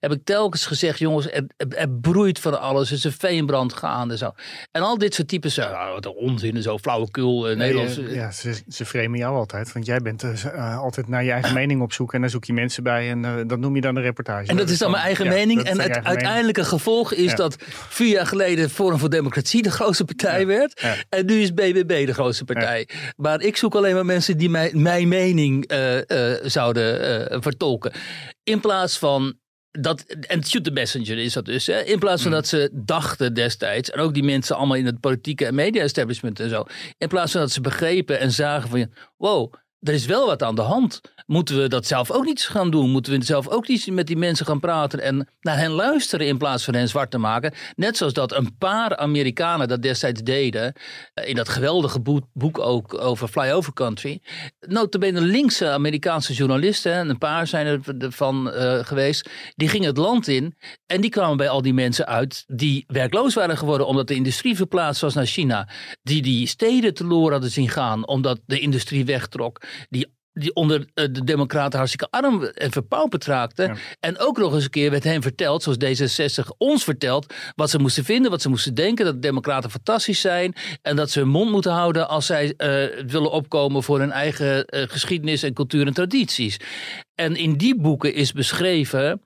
[0.00, 4.12] heb ik telkens gezegd, jongens, er, er broeit van alles, er is een veenbrand gaande
[4.12, 4.32] en zo.
[4.72, 8.00] En al dit soort types, uh, wat onzin en zo, flauwekul, uh, Nederlands.
[8.08, 10.24] ja, ze, ze framen jou altijd, want jij bent
[10.56, 13.58] altijd naar je eigen mening op zoek en dan zoek je mensen bij en dat
[13.58, 14.46] noem je dan een reportage.
[14.46, 17.36] En dat, is dan mijn eigen mening en het uiteindelijke gevolg is ja.
[17.36, 22.06] dat vier jaar geleden Forum voor Democratie de grootste partij werd en nu is BBB
[22.06, 22.88] de grootste partij.
[23.16, 27.92] Maar ik zoek alleen maar mensen die mij, mijn mening uh, uh, zouden uh, vertolken.
[28.42, 29.38] In plaats van
[29.70, 31.66] dat, en shoot the messenger is dat dus.
[31.66, 31.80] Hè?
[31.80, 32.36] In plaats van mm.
[32.36, 36.40] dat ze dachten destijds, en ook die mensen allemaal in het politieke en media establishment
[36.40, 36.64] en zo.
[36.98, 39.52] In plaats van dat ze begrepen en zagen van, wow,
[39.84, 41.00] er is wel wat aan de hand.
[41.26, 42.90] Moeten we dat zelf ook niet gaan doen?
[42.90, 46.38] Moeten we zelf ook niet met die mensen gaan praten en naar hen luisteren in
[46.38, 47.54] plaats van hen zwart te maken?
[47.76, 50.72] Net zoals dat een paar Amerikanen dat destijds deden
[51.14, 52.00] eh, in dat geweldige
[52.32, 54.20] boek ook over Flyover Country.
[54.60, 57.80] Notabene linkse Amerikaanse journalisten, en een paar zijn er
[58.12, 62.06] van uh, geweest, die gingen het land in en die kwamen bij al die mensen
[62.06, 65.68] uit die werkloos waren geworden omdat de industrie verplaatst was naar China.
[66.02, 71.04] Die die steden teloor hadden zien gaan omdat de industrie wegtrok die die onder eh,
[71.10, 73.78] de Democraten hartstikke arm en verpauperd raakten.
[74.00, 77.78] En ook nog eens een keer werd hen verteld, zoals D66 ons vertelt, wat ze
[77.78, 79.04] moesten vinden, wat ze moesten denken.
[79.04, 80.54] Dat de Democraten fantastisch zijn.
[80.82, 84.66] En dat ze hun mond moeten houden als zij uh, willen opkomen voor hun eigen
[84.68, 86.56] uh, geschiedenis en cultuur en tradities.
[87.14, 89.22] En in die boeken is beschreven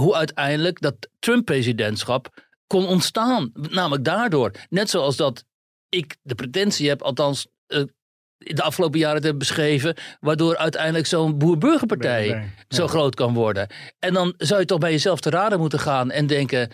[0.00, 2.28] hoe uiteindelijk dat Trump-presidentschap
[2.66, 3.52] kon ontstaan.
[3.54, 4.50] Namelijk daardoor.
[4.68, 5.44] Net zoals dat
[5.88, 7.46] ik de pretentie heb, althans
[8.44, 9.96] de afgelopen jaren te hebben beschreven.
[10.20, 13.68] Waardoor uiteindelijk zo'n boer-burgerpartij zo groot kan worden.
[13.98, 16.70] En dan zou je toch bij jezelf te raden moeten gaan en denken.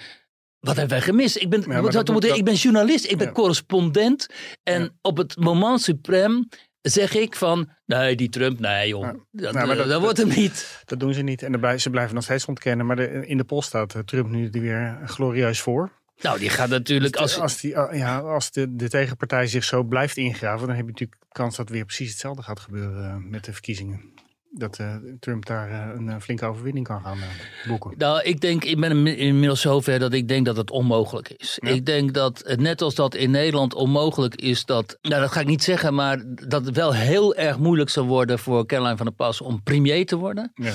[0.61, 1.37] Wat hebben wij gemist?
[1.37, 4.27] Ik ben, ja, dat, moeten, ik ben journalist, ik ben correspondent.
[4.63, 6.49] En op het moment suprem
[6.81, 10.83] zeg ik van, nee, die Trump, nee joh, dat, nou, dat, dat, wordt hem niet.
[10.85, 11.43] Dat doen ze niet.
[11.43, 12.87] En ze blijven nog steeds ontkennen.
[12.87, 15.91] Maar de, in de post staat eh, Trump nu weer glorieus voor.
[16.21, 17.39] Nou, die gaat natuurlijk als...
[17.39, 21.21] Als, die, ja, als de, de tegenpartij zich zo blijft ingraven, dan heb je natuurlijk
[21.33, 24.13] kans dat weer precies hetzelfde gaat gebeuren eh, met de verkiezingen.
[24.51, 27.19] Dat uh, Trump daar uh, een flinke overwinning kan gaan
[27.67, 27.95] boeken.
[27.97, 31.59] Nou, ik denk, ik ben inmiddels zover dat ik denk dat het onmogelijk is.
[31.59, 35.47] Ik denk dat, net als dat in Nederland onmogelijk is, dat, nou dat ga ik
[35.47, 39.15] niet zeggen, maar dat het wel heel erg moeilijk zal worden voor Caroline van der
[39.15, 40.53] Pas om premier te worden.
[40.55, 40.73] Ja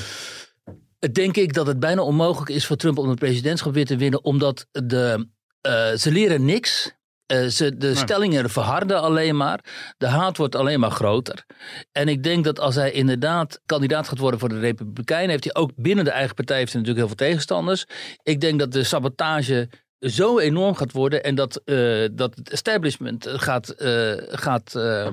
[1.11, 4.23] denk ik dat het bijna onmogelijk is voor Trump om het presidentschap weer te winnen,
[4.23, 5.27] omdat de,
[5.67, 6.91] uh, ze leren niks.
[7.31, 9.59] Uh, ze, de stellingen verharden alleen maar.
[9.97, 11.45] De haat wordt alleen maar groter.
[11.91, 15.55] En ik denk dat als hij inderdaad kandidaat gaat worden voor de Republikeinen, heeft hij
[15.55, 17.85] ook binnen de eigen partij heeft hij natuurlijk heel veel tegenstanders.
[18.23, 19.69] Ik denk dat de sabotage
[20.03, 25.07] zo enorm gaat worden en dat, uh, dat het establishment gaat, uh, gaat uh,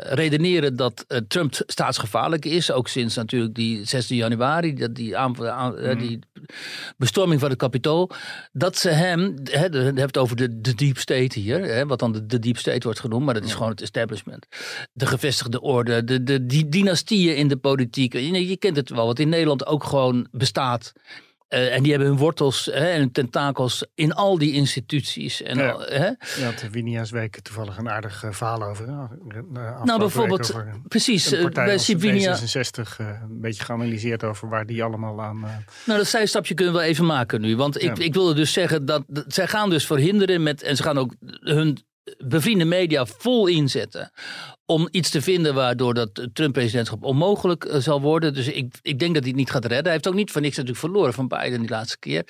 [0.00, 2.70] redeneren dat Trump staatsgevaarlijk is.
[2.70, 5.98] Ook sinds natuurlijk die 6 januari, dat die, aan, aan, mm.
[5.98, 6.18] die
[6.96, 8.10] bestorming van het kapitool.
[8.52, 11.98] Dat ze hem, hè, je hebt het over de, de deep state hier, hè, wat
[11.98, 14.46] dan de, de deep state wordt genoemd, maar dat is gewoon het establishment.
[14.92, 18.12] De gevestigde orde, de, de, die dynastieën in de politiek.
[18.12, 20.92] Je, je kent het wel, wat in Nederland ook gewoon bestaat.
[21.48, 25.42] Uh, en die hebben hun wortels hè, en hun tentakels in al die instituties.
[25.42, 26.06] En ja, al, hè?
[26.06, 28.86] ja de Winia's Week toevallig een aardig uh, verhaal over.
[28.88, 31.50] Uh, nou, bijvoorbeeld, over, precies.
[31.52, 32.34] bij Sibinia.
[32.34, 35.40] 66 een beetje geanalyseerd over waar die allemaal aan.
[35.84, 37.56] Nou, dat zijstapje kunnen we even maken nu.
[37.56, 38.04] Want ik, ja.
[38.04, 40.62] ik wilde dus zeggen dat, dat zij gaan dus verhinderen met.
[40.62, 41.78] En ze gaan ook hun
[42.18, 44.10] bevriende media vol inzetten
[44.66, 48.34] om iets te vinden waardoor dat Trump-presidentschap onmogelijk eh, zal worden.
[48.34, 49.82] Dus ik, ik denk dat hij het niet gaat redden.
[49.82, 52.24] Hij heeft ook niet voor niks natuurlijk verloren van Biden die laatste keer.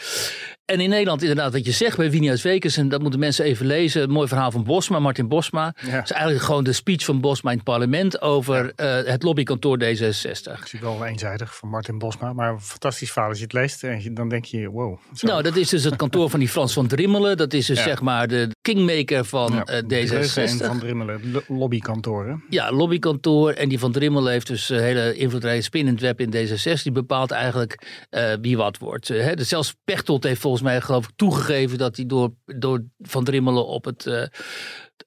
[0.64, 3.66] En in Nederland inderdaad wat je zegt bij Winius Wekers, en dat moeten mensen even
[3.66, 4.02] lezen.
[4.02, 5.74] Een mooi verhaal van Bosma, Martin Bosma.
[5.84, 5.90] Ja.
[5.94, 9.78] Dat is eigenlijk gewoon de speech van Bosma in het parlement over eh, het lobbykantoor
[9.84, 10.52] D66.
[10.60, 13.84] Ik zie wel eenzijdig van Martin Bosma, maar een fantastisch verhaal als je het leest.
[13.84, 14.98] En je- dan denk je, wow.
[15.14, 15.26] zo.
[15.26, 17.36] Nou, dat is dus het kantoor van die Frans van Drimmelen.
[17.36, 17.82] Dat is dus Ja.
[17.84, 20.24] zeg maar de kingmaker van Ja, eh, Dreugen En
[20.58, 20.66] D66.
[20.66, 22.44] Van Drimmelen, lo- lobbykantoren.
[22.50, 23.50] Ja, lobbykantoor.
[23.52, 26.82] En die van Drimmel heeft dus een hele invloedrijke spin in het web in D66.
[26.82, 29.10] Die bepaalt eigenlijk eh, wie wat wordt.
[29.10, 29.34] Eh, hè.
[29.34, 33.66] Dus zelfs Pechtold heeft volgens mij geloof ik toegegeven dat hij door, door Van Drimmelen
[33.66, 34.22] op het, eh,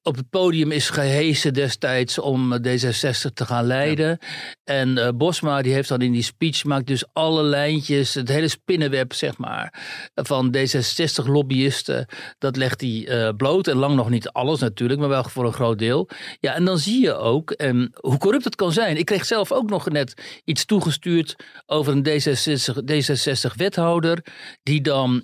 [0.04, 4.17] op het podium is gehesen destijds om eh, D66 te gaan leiden.
[4.63, 8.47] En eh, Bosma die heeft dan in die speech maakt dus alle lijntjes, het hele
[8.47, 9.73] spinnenweb zeg maar,
[10.15, 12.06] van D66 lobbyisten.
[12.38, 15.54] Dat legt hij eh, bloot en lang nog niet alles natuurlijk, maar wel voor een
[15.54, 16.10] groot deel.
[16.39, 17.54] Ja, en dan zie je ook
[17.93, 18.97] hoe corrupt het kan zijn.
[18.97, 24.25] Ik kreeg zelf ook nog net iets toegestuurd over een D66, D66 wethouder.
[24.63, 25.23] Die dan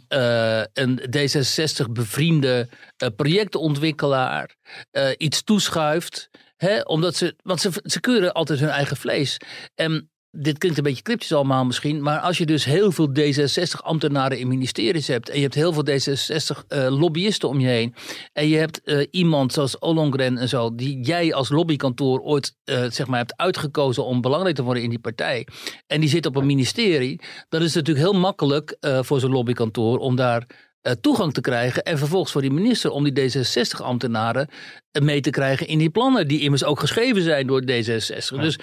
[0.73, 2.69] een D66 bevriende
[3.15, 4.55] projectontwikkelaar
[4.91, 6.29] eh, iets toeschuift.
[6.55, 9.37] Hè, omdat ze, want ze, ze keuren altijd hun eigen vlees.
[9.75, 12.01] En dit klinkt een beetje cryptisch allemaal misschien.
[12.01, 15.29] Maar als je dus heel veel D66-ambtenaren in ministeries hebt.
[15.29, 17.95] en je hebt heel veel D66-lobbyisten om je heen.
[18.33, 20.75] en je hebt eh, iemand zoals Ollongren en zo.
[20.75, 24.89] die jij als lobbykantoor ooit eh, zeg maar hebt uitgekozen om belangrijk te worden in
[24.89, 25.47] die partij.
[25.87, 27.19] en die zit op een ministerie.
[27.49, 30.47] dan is het natuurlijk heel makkelijk eh, voor zo'n lobbykantoor om daar.
[30.85, 34.47] Eh, toegang te krijgen en vervolgens voor die minister om die D66-ambtenaren
[35.01, 38.39] mee te krijgen in die plannen, die immers ook geschreven zijn door D66.
[38.39, 38.57] Dus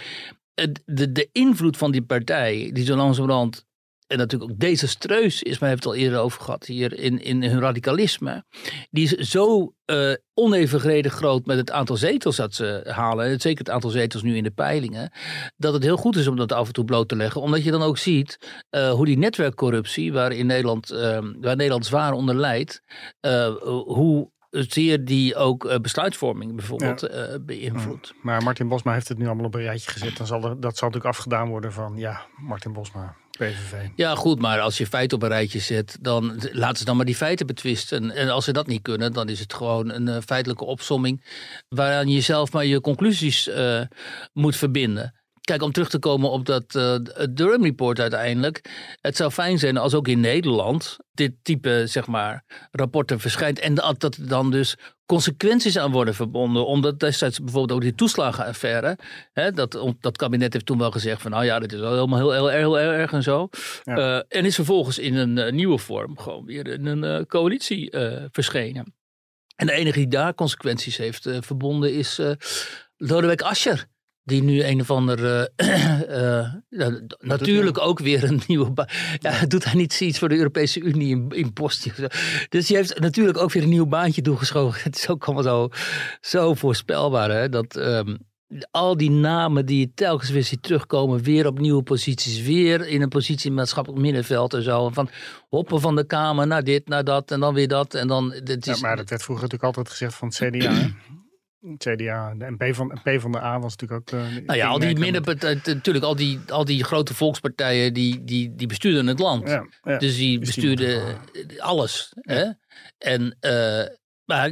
[0.55, 3.65] het- de, de invloed van die partij, die zo langzamerhand,
[4.12, 7.22] en natuurlijk ook desastreus is, maar we hebben het al eerder over gehad hier, in,
[7.22, 8.44] in hun radicalisme,
[8.90, 13.59] die is zo eh onevenredig groot met het aantal zetels dat ze halen, en zeker
[13.59, 15.12] het aantal zetels nu in de peilingen,
[15.57, 17.70] dat het heel goed is om dat af en toe bloot te leggen, omdat je
[17.70, 18.38] dan ook ziet
[18.70, 22.83] eh, hoe die netwerkcorruptie, waar, in Nederland, eh, waar Nederland zwaar onder leidt,
[23.85, 28.12] hoe zeer die ook besluitvorming bijvoorbeeld eh, beïnvloedt.
[28.22, 30.16] Maar Martin Bosma heeft het nu allemaal op een rijtje gezet.
[30.16, 33.16] Dan zal er, dat zal natuurlijk afgedaan worden van, ja, Martin Bosma,
[33.97, 37.05] Ja, goed, maar als je feiten op een rijtje zet, dan laten ze dan maar
[37.05, 38.11] die feiten betwisten.
[38.11, 41.25] En als ze dat niet kunnen, dan is het gewoon een eh, feitelijke opsomming
[41.69, 43.81] waaraan je zelf maar je conclusies eh,
[44.33, 45.15] moet verbinden.
[45.53, 46.95] Kijk, om terug te komen op dat eh
[47.31, 48.71] Durham Report uiteindelijk.
[49.01, 53.59] Het zou fijn zijn als ook in Nederland dit type, zeg maar, rapporten verschijnt.
[53.59, 56.67] En dat, dat er dan dus consequenties aan worden verbonden.
[56.67, 58.99] Omdat destijds bijvoorbeeld ook die toeslagenaffaire.
[59.33, 62.19] Hè, dat, dat kabinet heeft toen wel gezegd van nou ja, dit is wel helemaal
[62.19, 63.49] heel, heel, heel, heel erg en zo.
[63.83, 63.97] Ja.
[63.97, 67.91] Eh, en is vervolgens in een eh, nieuwe vorm gewoon weer in een coalitie
[68.31, 68.95] verschenen.
[69.57, 72.21] En de enige die daar consequenties heeft verbonden is
[72.97, 73.91] Lodewijk Asscher.
[74.25, 75.47] Die nu een of ander.
[75.57, 76.01] eh,
[76.41, 78.89] eh, ja, natuurlijk ook weer een nieuwe.
[79.19, 81.53] Ja, doet hij niet iets voor de Europese Unie in, in?
[82.49, 84.81] Dus die heeft natuurlijk ook weer een nieuw baantje toegeschoven.
[84.85, 85.69] Het is ook allemaal zo,
[86.21, 87.31] zo voorspelbaar.
[87.31, 87.49] Hè?
[87.49, 88.17] Dat ehm,
[88.71, 91.23] al die namen die je telkens weer ziet terugkomen.
[91.23, 92.43] Weer op nieuwe posities.
[92.43, 94.89] Weer in een positie in maatschappelijk middenveld en zo.
[94.89, 95.09] Van
[95.49, 97.31] hoppen van de Kamer naar dit, naar dat.
[97.31, 97.95] En dan weer dat.
[97.95, 98.35] En dan.
[98.45, 100.91] Dit Ja, is, maar dat werd vroeger natuurlijk altijd gezegd van het CDA.
[101.77, 104.20] CDA, de MP van, P van de A was natuurlijk ook...
[104.20, 108.55] eh, Nou ja, al die middenpartijen, natuurlijk, al die, al die grote volkspartijen, die, die,
[108.55, 109.48] die bestuurden het land.
[109.48, 109.98] Ja, ja.
[109.98, 111.16] Dus die Dus die bestuurden
[111.59, 112.12] alles.
[112.20, 112.44] Hè?
[112.98, 113.87] En, eh,
[114.25, 114.51] maar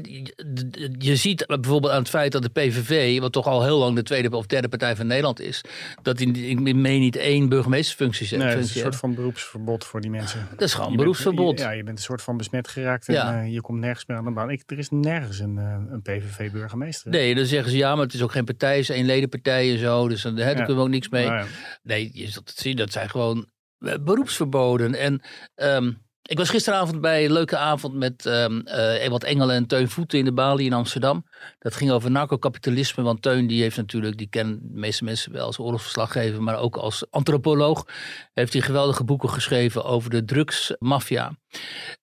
[0.98, 4.02] je- ziet bijvoorbeeld aan het feit dat de PVV, wat toch al heel lang de
[4.02, 5.60] tweede of derde partij van Nederland is,
[6.02, 10.00] dat die, ik meen niet één burgemeestersfunctie Nee, het is een soort van beroepsverbod voor
[10.00, 10.48] die mensen.
[10.50, 11.58] Dat is gewoon Je beroepsverbod.
[11.58, 13.40] Ja, je bent een soort van besmet geraakt en Ja.
[13.42, 14.50] eh, je komt nergens meer aan de baan.
[14.50, 17.10] Ik, er is nergens een, eh, een PVV-burgemeester.
[17.10, 19.72] Nee, dan zeggen ze ja, maar het is ook geen partij, het is een ledenpartij
[19.72, 20.08] en zo.
[20.08, 20.54] Dus dan, hè, daar Ja.
[20.54, 21.26] kunnen we ook niks mee.
[21.26, 21.46] Nou ja.
[21.82, 23.46] Nee, je zult het zien, dat zijn gewoon
[23.78, 24.94] eh, beroepsverboden.
[24.94, 25.22] En
[25.54, 29.88] ehm, ik was gisteravond bij een leuke avond met ehm eh Ewald Engelen en Teun
[29.88, 31.24] Voeten in de Bali in Amsterdam.
[31.58, 35.46] Dat ging over narcokapitalisme, want Teun die heeft natuurlijk, die kennen de meeste mensen wel
[35.46, 37.86] als oorlogsverslaggever, maar ook als antropoloog
[38.32, 41.32] heeft hij geweldige boeken geschreven over de drugsmafia.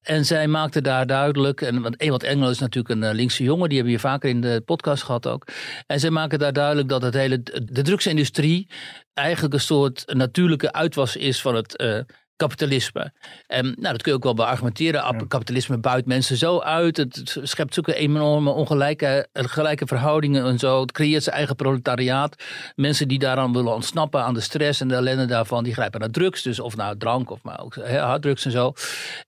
[0.02, 3.70] En zij maakte daar duidelijk, en want Ewald Engel is natuurlijk een eh, linkse jongen,
[3.70, 5.48] die hebben we hier vaker in de podcast gehad ook.
[5.86, 8.70] En zij maken daar duidelijk dat het hele, de drugsindustrie
[9.14, 12.00] eigenlijk een soort natuurlijke uitwas is van het eh,
[12.38, 13.12] kapitalisme.
[13.48, 15.02] En nou, dat kun je ook wel beargumenteren.
[15.02, 15.26] Ja.
[15.28, 16.98] Kapitalisme buit mensen zo uit.
[16.98, 20.82] Het, schept zulke enorme ongelijke gelijke verhoudingen en zo.
[20.82, 22.36] Het creëert zijn eigen proletariaat.
[22.76, 26.10] Mensen die daaraan willen ontsnappen aan de stress en de ellende daarvan, die grijpen naar
[26.10, 26.42] drugs.
[26.42, 28.74] Dus of nou drank of maar ook harddrugs en zo.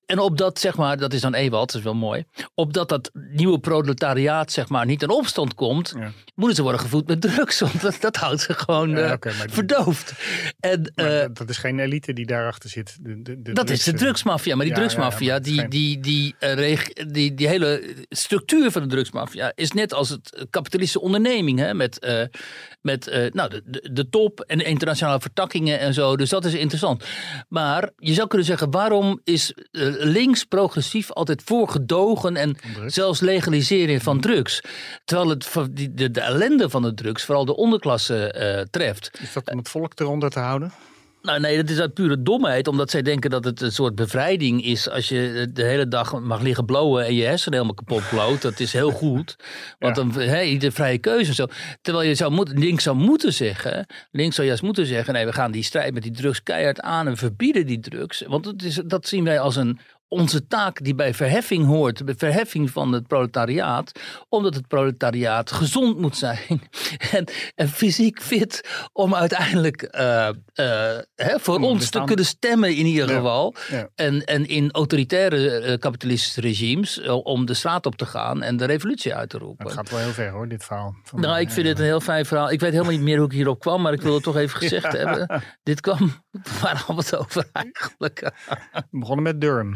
[0.06, 2.24] En op dat, zeg maar, dat is dan Ewald, dat is wel mooi.
[2.54, 6.12] Opdat dat nieuwe proletariaat, zeg maar, niet in opstand komt, Ja.
[6.36, 7.60] moeten ze worden gevoed met drugs.
[7.70, 10.14] Want dat, dat houdt ze gewoon Ja, eh, verdoofd.
[10.60, 12.98] En, eh, dat- dat is geen elite die daarachter zit.
[13.02, 14.56] De, de, de dat is de drugs, drugsmafia.
[14.56, 18.72] Maar die Ja, ja, ja, drugsmafia, die, geen- die, die, eh, die, die hele structuur
[18.72, 21.60] van de drugsmafia is net als het kapitalistische onderneming.
[21.60, 22.22] Hè, met eh,
[22.82, 26.18] met eh, nou, de, de, top en de internationale vertakkingen en zo.
[26.18, 27.04] Dus dat is interessant.
[27.50, 29.54] Maar je zou kunnen zeggen, waarom is
[30.00, 34.62] links progressief altijd voor gedogen en zelfs legaliseren van drugs?
[35.06, 39.12] Terwijl het de, de ellende van de drugs vooral de onderklasse treft.
[39.22, 40.72] Is dat om het volk eronder te houden?
[41.22, 42.68] Nou nee, dat is uit pure domheid.
[42.68, 44.90] Omdat zij denken dat het een soort bevrijding is.
[44.90, 48.42] Als je de hele dag mag liggen blowen en je hersenen helemaal kapot bloot.
[48.42, 49.36] Dat is heel goed.
[49.80, 50.04] Want Ja.
[50.04, 51.46] dan hè, de vrije keuze en zo.
[51.82, 53.86] Terwijl je zou moeten, links zou moeten zeggen.
[54.12, 55.14] Links zou juist moeten zeggen.
[55.14, 57.08] Nee, we gaan die strijd met die drugs keihard aan.
[57.08, 58.24] En verbieden die drugs.
[58.28, 59.80] Want dat, is, dat zien wij als een
[60.10, 63.92] onze taak die bij verheffing hoort, de verheffing van het proletariaat,
[64.30, 66.62] omdat het proletariaat gezond moet zijn
[67.12, 70.34] en, en fysiek fit om uiteindelijk eh, eh,
[71.16, 73.16] hè, voor Om ons te kunnen stemmen in ieder Ja.
[73.16, 73.56] geval.
[73.70, 73.90] Ja.
[73.96, 78.66] En, en in autoritaire eh, kapitalistische regimes om de straat op te gaan en de
[78.66, 79.66] revolutie uit te roepen.
[79.66, 80.96] Het gaat wel heel ver hoor, dit verhaal.
[81.04, 82.52] Van, Nou, ik vind dit een heel fijn verhaal.
[82.52, 84.60] Ik weet helemaal niet meer hoe ik hierop kwam, maar ik wil het toch even
[84.68, 85.44] gezegd hebben.
[85.64, 85.98] Dit kwam,
[86.62, 88.32] waar hadden we het over eigenlijk?
[88.90, 89.74] We begonnen met Durham.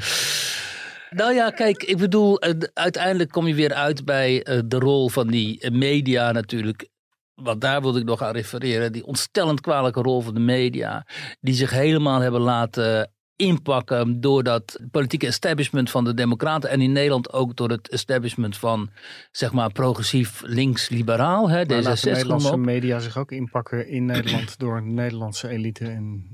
[1.09, 5.09] Nou ja, kijk, ik bedoel, eh, uiteindelijk kom je weer uit bij eh, de rol
[5.09, 6.89] van die eh, media natuurlijk.
[7.33, 8.91] Want daar wilde ik nog aan refereren.
[8.91, 11.07] Die ontstellend kwalijke rol van de media.
[11.39, 16.69] Die zich helemaal hebben laten inpakken door dat politieke establishment van de Democraten.
[16.69, 18.89] En in Nederland ook door het establishment van,
[19.31, 21.49] zeg maar, progressief links-liberaal.
[21.49, 25.85] hè, de D66 Nederlandse media zich ook inpakken in Nederland door Nederlandse elite.
[25.85, 26.33] En,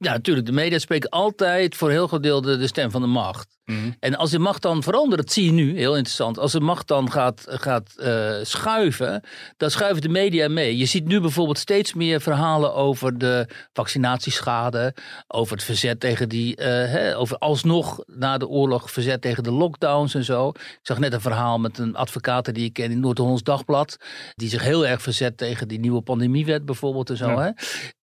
[0.00, 0.46] Ja, natuurlijk.
[0.46, 3.58] De media spreken altijd voor heel gedeelte de stem van de macht.
[3.64, 3.90] Mhm.
[4.00, 6.38] En als de macht dan verandert, dat zie je nu, heel interessant.
[6.38, 9.22] Als de macht dan gaat, gaat eh, schuiven,
[9.56, 10.76] dan schuiven de media mee.
[10.76, 14.94] Je ziet nu bijvoorbeeld steeds meer verhalen over de vaccinatieschade.
[15.26, 19.52] Over het verzet tegen die, eh, hè, over alsnog na de oorlog verzet tegen de
[19.52, 20.48] lockdowns en zo.
[20.48, 23.96] Ik zag net een verhaal met een advocaat die ik ken in Noord-Hollands Dagblad.
[24.34, 27.30] Die zich heel erg verzet tegen die nieuwe pandemiewet bijvoorbeeld en zo.
[27.30, 27.42] Ja.
[27.42, 27.50] Hè?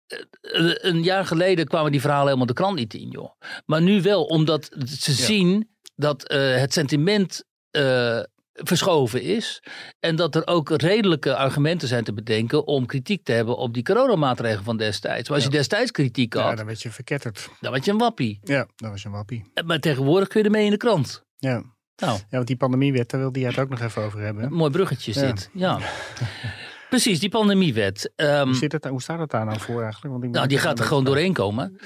[0.09, 3.31] Eh, een jaar geleden kwamen die verhalen helemaal de krant niet in, joh.
[3.65, 8.19] Maar nu wel, omdat ze zien dat eh, het sentiment eh,
[8.53, 9.63] verschoven is.
[9.99, 13.83] En dat er ook redelijke argumenten zijn te bedenken om kritiek te hebben op die
[13.83, 15.27] coronamaatregelen van destijds.
[15.29, 17.49] Maar als je destijds kritiek ja, had, dan werd je verketterd.
[17.59, 18.39] dan was je een wappie.
[18.43, 19.51] Ja, dat was een wappie.
[19.65, 21.23] Maar tegenwoordig kun je ermee in de krant.
[21.37, 21.63] Ja.
[21.95, 24.43] Nou, ja, want die pandemiewet, daar wilde jij het ook nog even over hebben.
[24.43, 25.19] een mooi bruggetje Ja.
[25.19, 25.49] zit.
[25.53, 25.79] Ja.
[26.89, 28.11] Precies, die pandemiewet.
[28.15, 30.13] Ehm, Hoe, zit het, hoe staat het daar nou voor eigenlijk?
[30.13, 31.79] Want ik Nou, die gaat er gewoon doorheen komen.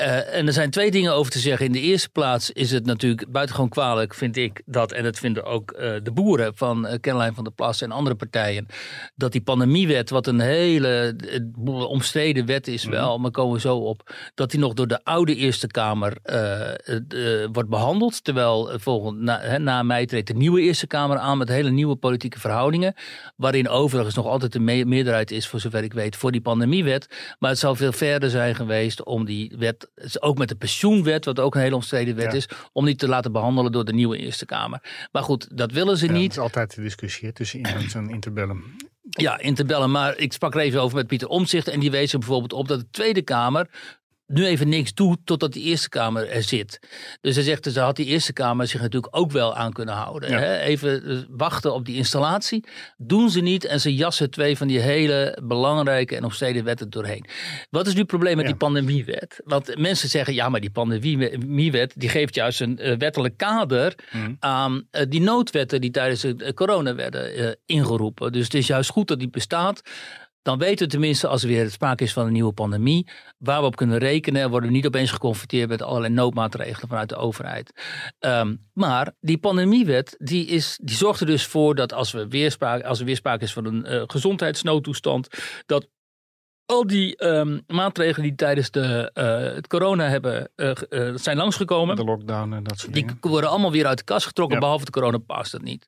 [0.00, 1.66] Eh, en er zijn twee dingen over te zeggen.
[1.66, 5.44] In de eerste plaats is het natuurlijk buitengewoon kwalijk, vind ik, dat, en dat vinden
[5.44, 8.66] ook eh, de boeren van uh, Caroline van der Plas en andere partijen,
[9.14, 11.16] dat die pandemiewet, wat een hele
[11.64, 15.34] omstreden wet is wel, maar komen we zo op, dat die nog door de oude
[15.34, 16.16] Eerste Kamer
[17.52, 18.24] wordt behandeld.
[18.24, 21.96] Terwijl volgend, na, hè, na mei treedt de nieuwe Eerste Kamer aan met hele nieuwe
[21.96, 22.94] politieke verhoudingen,
[23.36, 27.34] waarin overigens nog altijd een me- meerderheid is, voor zover ik weet, voor die pandemiewet.
[27.38, 29.89] Maar het zou veel verder zijn geweest om die wet,
[30.20, 32.36] ook met de pensioenwet, wat ook een hele omstreden wet Ja.
[32.36, 35.08] is, om die te laten behandelen door de nieuwe Eerste Kamer.
[35.12, 36.22] Maar goed, dat willen ze Ja, niet.
[36.22, 38.76] Het is altijd de discussie hè, tussen in zo'n interbellum.
[39.10, 39.90] Ja, in te bellen.
[39.90, 41.68] Maar ik sprak er even over met Pieter Omtzigt.
[41.68, 43.66] En die wees er bijvoorbeeld op dat de Tweede Kamer
[44.32, 46.78] nu even niks doet totdat die Eerste Kamer er zit.
[47.20, 49.94] Dus hij zegt, dus daar had die Eerste Kamer zich natuurlijk ook wel aan kunnen
[49.94, 50.30] houden.
[50.30, 50.38] Ja.
[50.38, 50.58] Hè?
[50.58, 52.64] Even eh, wachten op die installatie.
[52.96, 57.24] Doen ze niet en ze jassen twee van die hele belangrijke en omstreden wetten doorheen.
[57.70, 58.50] Wat is nu het probleem met Ja.
[58.50, 59.40] die pandemiewet?
[59.44, 64.32] Want mensen zeggen, ja, maar die pandemiewet die geeft juist een eh, wettelijk kader Mhm.
[64.38, 68.32] aan eh, die noodwetten die tijdens de corona werden ingeroepen.
[68.32, 69.82] Dus het is juist goed dat die bestaat.
[70.50, 73.06] Dan weten we tenminste, als er weer sprake is van een nieuwe pandemie,
[73.38, 74.42] waar we op kunnen rekenen.
[74.42, 77.72] En worden we niet opeens geconfronteerd met allerlei noodmaatregelen vanuit de overheid.
[78.18, 82.50] Ehm, maar die pandemiewet, die, is, die zorgt er dus voor dat als, we weer
[82.50, 85.28] sprake, als er weer sprake is van een eh, gezondheidsnoodtoestand,
[85.66, 85.88] dat
[86.66, 90.70] al die ehm, maatregelen die tijdens de, eh, het corona hebben, eh,
[91.14, 91.96] zijn langsgekomen.
[91.96, 93.18] De lockdown en dat soort Die dingen.
[93.20, 94.62] worden allemaal weer uit de kast getrokken, Ja.
[94.62, 95.84] behalve de coronapas dat niet.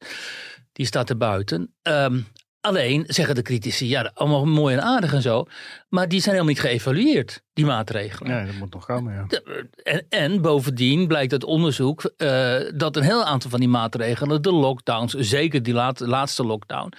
[0.73, 1.75] Die staat er buiten.
[1.83, 2.21] Ehm,
[2.63, 5.45] Alleen zeggen de critici, ja, allemaal mooi en aardig en zo.
[5.89, 8.33] Maar die zijn helemaal niet geëvalueerd, die maatregelen.
[8.33, 9.41] Nee, dat moet nog komen, ja.
[9.83, 14.53] En, en bovendien blijkt uit onderzoek eh, dat een heel aantal van die maatregelen, de
[14.53, 16.93] lockdowns, zeker die laat- laatste lockdown,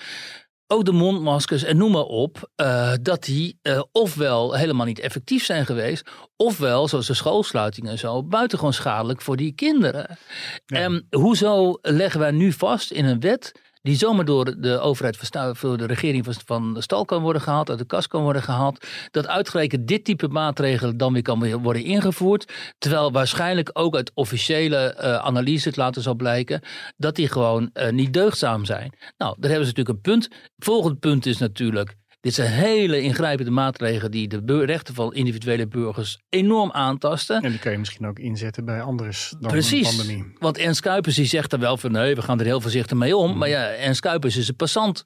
[0.67, 5.45] ook de mondmaskers en noem maar op, eh, dat die eh, ofwel helemaal niet effectief
[5.45, 10.17] zijn geweest, ofwel, zoals de schoolsluiting en zo, buitengewoon schadelijk voor die kinderen.
[10.65, 15.56] En hoezo leggen wij nu vast in een wet die zomaar door de overheid, van
[15.62, 18.88] door de regering van- van stal kan worden gehaald, uit de kast kan worden gehaald,
[19.12, 24.78] dat uitgerekend dit type maatregelen dan weer kan worden ingevoerd, terwijl waarschijnlijk ook uit officiële
[24.78, 26.62] eh, analyse het later zal blijken
[26.97, 28.93] dat die gewoon eh, niet deugdzaam zijn.
[29.18, 30.28] Nou, daar hebben ze natuurlijk een punt.
[30.57, 36.19] Volgend punt is natuurlijk, dit zijn hele ingrijpende maatregelen die de rechten van individuele burgers
[36.30, 37.41] enorm aantasten.
[37.41, 39.91] En die kan je misschien ook inzetten bij anders dan Precies.
[39.91, 40.34] een pandemie.
[40.39, 43.15] Want Ernst Kuipers die zegt er wel van nee, we gaan er heel voorzichtig mee
[43.15, 43.38] om.
[43.38, 45.03] Maar ja, Ernst Kuipers is een passant.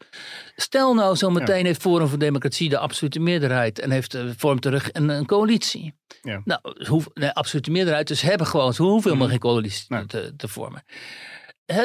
[0.55, 4.65] Stel nou zo meteen heeft Forum voor Democratie de absolute meerderheid en heeft, eh, vormt
[4.65, 5.93] er een, een coalitie.
[6.22, 6.41] Ja.
[6.45, 10.05] Nou, hoe, nee, absolute meerderheid, dus hebben gewoon, ze hoeven helemaal geen coalitie Nee.
[10.05, 10.84] te, te vormen.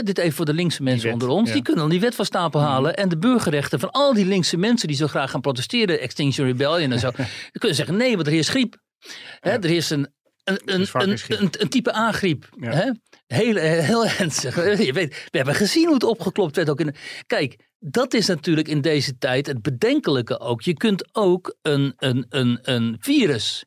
[0.02, 1.48] Dit even voor de linkse mensen wet, onder ons.
[1.48, 1.54] ja.
[1.54, 2.96] Die kunnen dan die wet van stapel halen.
[2.96, 6.00] En de burgerrechten van al die linkse mensen die zo graag gaan protesteren.
[6.00, 7.10] Extinction Rebellion en zo.
[7.50, 8.80] die kunnen zeggen nee, want er is griep.
[9.40, 10.12] Er is een,
[10.44, 12.48] een, een, een, is een, een type A-griep.
[12.60, 12.94] Ja.
[13.26, 14.78] Heel, heel ernstig.
[14.84, 16.70] Je weet, we hebben gezien hoe het opgeklopt werd.
[16.70, 16.94] Ook in,
[17.26, 20.62] kijk, dat is natuurlijk in deze tijd het bedenkelijke ook.
[20.62, 23.64] Je kunt ook een, een, een, een virus.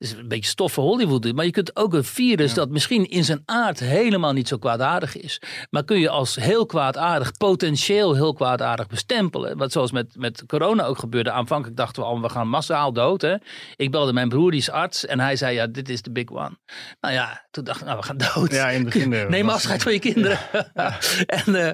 [0.00, 1.32] Is een beetje stof voor Hollywood.
[1.32, 5.16] Maar je kunt ook een virus dat misschien in zijn aard helemaal niet zo kwaadaardig
[5.16, 5.42] is.
[5.70, 9.56] Maar kun je als heel kwaadaardig, potentieel heel kwaadaardig bestempelen.
[9.56, 11.30] Wat zoals met, met corona ook gebeurde.
[11.30, 13.20] Aanvankelijk dachten we al, we gaan massaal dood.
[13.22, 13.34] Hè?
[13.76, 15.06] Ik belde mijn broer, die is arts.
[15.06, 16.58] En hij zei, ja, dit is de big one.
[17.00, 18.52] Nou ja, toen dacht ik, nou, we gaan dood.
[18.52, 20.38] Ja, in het begin, eh, Neem was- afscheid van je kinderen.
[21.26, 21.72] en eh,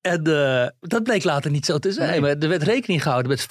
[0.00, 2.10] en eh, dat bleek later niet zo te zijn.
[2.10, 2.20] Nee.
[2.20, 3.46] Maar er werd rekening gehouden met 5%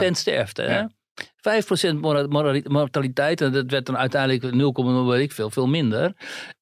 [0.00, 0.12] Ja.
[0.14, 0.62] sterfte.
[0.62, 0.82] Hè?
[1.18, 1.62] Ja.
[1.92, 3.40] 5% mora- mora- mortaliteit.
[3.40, 6.12] En dat werd dan uiteindelijk 0, weet ik veel, veel minder.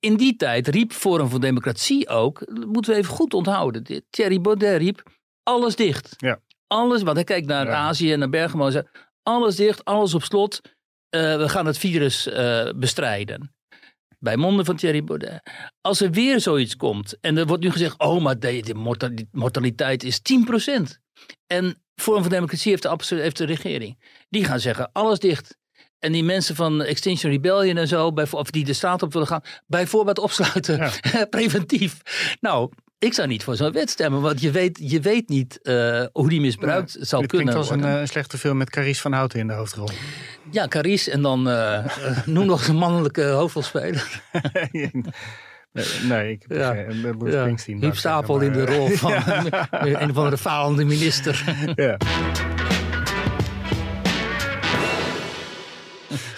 [0.00, 4.04] In die tijd riep Forum voor Democratie ook, dat moeten we even goed onthouden.
[4.10, 5.02] Thierry Baudet riep,
[5.42, 6.14] alles dicht.
[6.16, 6.40] Ja.
[6.66, 7.74] Alles, want hij kijkt naar Ja.
[7.74, 8.84] Azië en naar Bergamo en zei,
[9.22, 10.60] alles dicht, alles op slot.
[11.08, 13.54] Eh, we gaan het virus eh, bestrijden.
[14.18, 15.42] Bij monden van Thierry Baudet.
[15.80, 19.28] Als er weer zoiets komt en er wordt nu gezegd, oh, maar de, de mortali-
[19.30, 21.00] mortaliteit is 10%.
[21.46, 23.98] En Forum voor Democratie heeft de, heeft de regering.
[24.28, 25.56] Die gaan zeggen, alles dicht.
[25.98, 29.42] En die mensen van Extinction Rebellion en zo, of die de straat op willen gaan,
[29.66, 30.90] bijvoorbeeld opsluiten.
[31.30, 32.00] Preventief.
[32.40, 36.04] Nou, ik zou niet voor zo'n wet stemmen, want je weet, je weet niet eh,
[36.12, 38.00] hoe die misbruikt zou Dit kunnen klinkt als een worden.
[38.00, 39.88] eh, slechte film met Carice van Houten in de hoofdrol.
[40.50, 41.84] Ja, Carice en dan eh,
[42.26, 44.20] noem nog een mannelijke hoofdrolspeler.
[46.08, 46.72] nee, ik heb Ja.
[46.74, 47.80] geen- eh, Bruce Ja, Springsteen.
[47.80, 49.12] Hiep Stapel in de eh, rol van
[50.02, 51.44] een of andere falende minister.
[51.74, 51.96] Ja.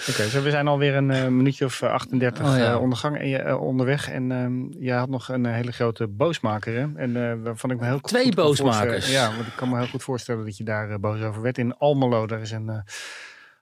[0.09, 2.71] Oké, zo we zijn alweer een eh, minuutje of eh, 38 Oh, ja.
[2.71, 4.09] eh, ondergang en je, eh, onderweg.
[4.09, 6.73] En ehm je had nog een eh, hele grote boosmaker.
[6.73, 6.87] Hè?
[6.95, 9.11] En eh, waarvan ik me heel Twee boosmakers.
[9.11, 11.57] Ja, want ik kan me heel goed voorstellen dat je daar eh, boos over werd.
[11.57, 12.75] In Almelo, daar is een eh,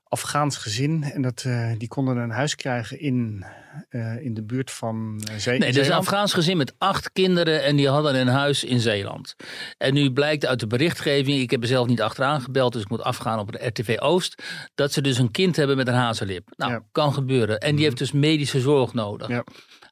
[0.09, 1.03] Afghaans gezin.
[1.03, 3.45] En dat, eh, die konden een huis krijgen in,
[3.89, 6.07] eh, in de buurt van uh, Zee Nee, is een Zeeland.
[6.07, 9.35] Afghaans gezin met acht kinderen en die hadden een huis in Zeeland.
[9.77, 12.89] En nu blijkt uit de berichtgeving, ik heb er zelf niet achteraan gebeld, dus ik
[12.89, 14.43] moet afgaan op de RTV Oost,
[14.75, 16.49] dat ze dus een kind hebben met een hazenlip.
[16.55, 16.83] Nou, Ja.
[16.91, 17.59] kan gebeuren.
[17.59, 19.27] En die heeft dus medische zorg nodig.
[19.27, 19.43] Ja.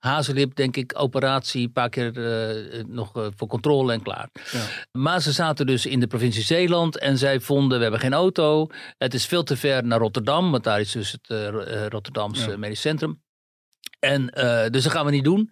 [0.05, 4.29] Hazenlip, denk ik, operatie, een paar keer eh, nog eh, voor controle en klaar.
[4.51, 4.61] Ja.
[4.91, 8.67] Maar ze zaten dus in de provincie Zeeland en zij vonden, we hebben geen auto.
[8.97, 12.49] Het is veel te ver naar Rotterdam, want daar is dus het eh, Ro- Rotterdamse
[12.49, 12.57] Ja.
[12.57, 13.23] medisch centrum.
[14.05, 15.51] En eh, dus dat gaan we niet doen.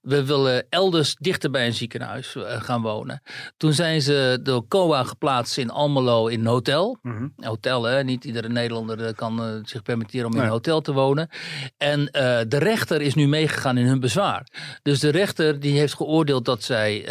[0.00, 3.22] We willen elders dichter bij een ziekenhuis eh, gaan wonen.
[3.56, 6.98] Toen zijn ze door COA geplaatst in Almelo in een hotel.
[7.02, 7.28] Mhm.
[7.36, 8.04] Hotel, hè?
[8.04, 11.28] niet iedere Nederlander eh, kan zich permitteren om in een hotel te wonen.
[11.76, 12.04] En
[12.48, 14.46] de rechter is nu meegegaan in hun bezwaar.
[14.82, 17.04] Dus de rechter die heeft geoordeeld dat zij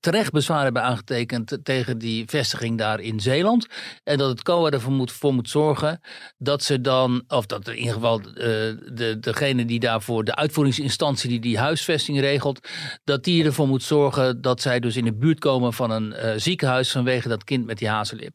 [0.00, 3.66] terecht bezwaar hebben aangetekend tegen die vestiging daar in Zeeland.
[4.04, 6.00] En dat het COA ervoor moet, voor moet zorgen
[6.38, 11.40] dat ze dan, of dat in ieder geval de, degene die daarvoor, de uitvoeringsinstantie die
[11.40, 12.68] die huisvesting regelt,
[13.04, 16.32] dat die ervoor moet zorgen dat zij dus in de buurt komen van een eh,
[16.36, 18.34] ziekenhuis vanwege dat kind met die hazenlip.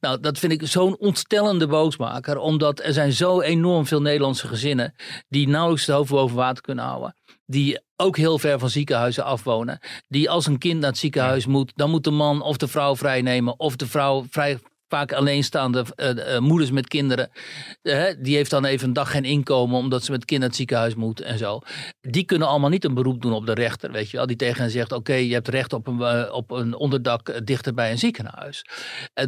[0.00, 4.94] Nou, dat vind ik zo'n ontstellende boosmaker, omdat er zijn zo enorm veel Nederlandse gezinnen
[5.28, 7.14] die nauwelijks het hoofd boven water kunnen houden.
[7.46, 9.78] Die ook heel ver van ziekenhuizen afwonen.
[10.08, 12.96] Die als een kind naar het ziekenhuis moet, dan moet de man of de vrouw
[12.96, 13.58] vrijnemen.
[13.58, 14.58] Of de vrouw vrij,
[14.88, 17.30] vaak alleenstaande eh, eh, moeders met kinderen.
[17.82, 20.56] eh, die heeft dan even een dag geen inkomen omdat ze met kinderen naar het
[20.56, 21.60] ziekenhuis moet en zo.
[22.00, 24.26] Die kunnen allemaal niet een beroep doen op de rechter, weet je wel.
[24.26, 27.90] Die tegen hen zegt, oké, je hebt recht op een, op een onderdak dichter bij
[27.90, 28.64] een ziekenhuis.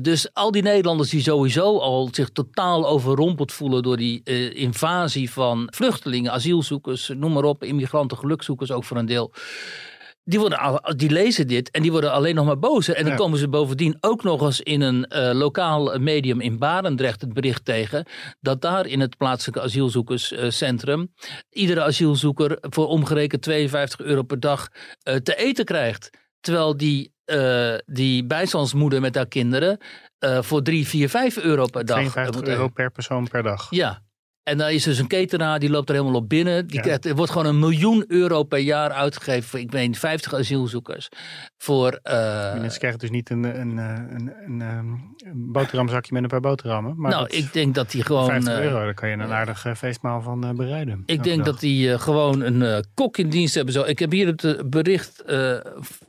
[0.03, 5.69] Dus al die Nederlanders die sowieso al zich totaal overrompeld voelen door die invasie van
[5.75, 9.33] vluchtelingen, asielzoekers, noem maar op, immigranten, gelukzoekers ook voor een deel.
[10.31, 12.95] Die, worden, al- die lezen dit en die worden alleen nog maar bozer.
[12.95, 13.19] En dan Ja.
[13.19, 17.65] komen ze bovendien ook nog eens in een eh, lokaal medium in Barendrecht het bericht
[17.65, 18.05] tegen.
[18.41, 21.13] Dat daar in het plaatselijke asielzoekerscentrum
[21.51, 24.69] iedere asielzoeker voor omgerekend 52 euro per dag
[25.03, 26.11] eh, te eten krijgt.
[26.41, 29.79] Terwijl die, eh, die bijstandsmoeder met haar kinderen
[30.19, 31.97] eh, voor 3, 4, 5 euro per dag.
[31.97, 33.67] eh, 52 moet euro per persoon per dag.
[33.71, 34.03] Ja.
[34.49, 36.67] En dan is dus een ketenaar, die loopt er helemaal op binnen.
[36.67, 36.83] Die Ja.
[36.83, 40.35] krijgt, er wordt gewoon een miljoen euro per jaar uitgegeven voor, ik weet niet, 50
[40.35, 41.09] asielzoekers.
[41.59, 44.87] Voor, eh, Die mensen krijgen dus niet een, een, eh, een, een, ehm,
[45.31, 46.95] een boterhamzakje met een paar boterhammen.
[46.97, 48.25] Maar nou, dat- ik denk dat die gewoon...
[48.27, 51.03] 50 eh, euro, daar kan je een aardig eh, feestmaal van eh, bereiden.
[51.07, 51.47] Ik denk dag.
[51.47, 53.75] dat die eh, gewoon een eh, kok in dienst hebben.
[53.75, 53.83] Zo.
[53.83, 55.57] Ik heb hier het eh, bericht eh,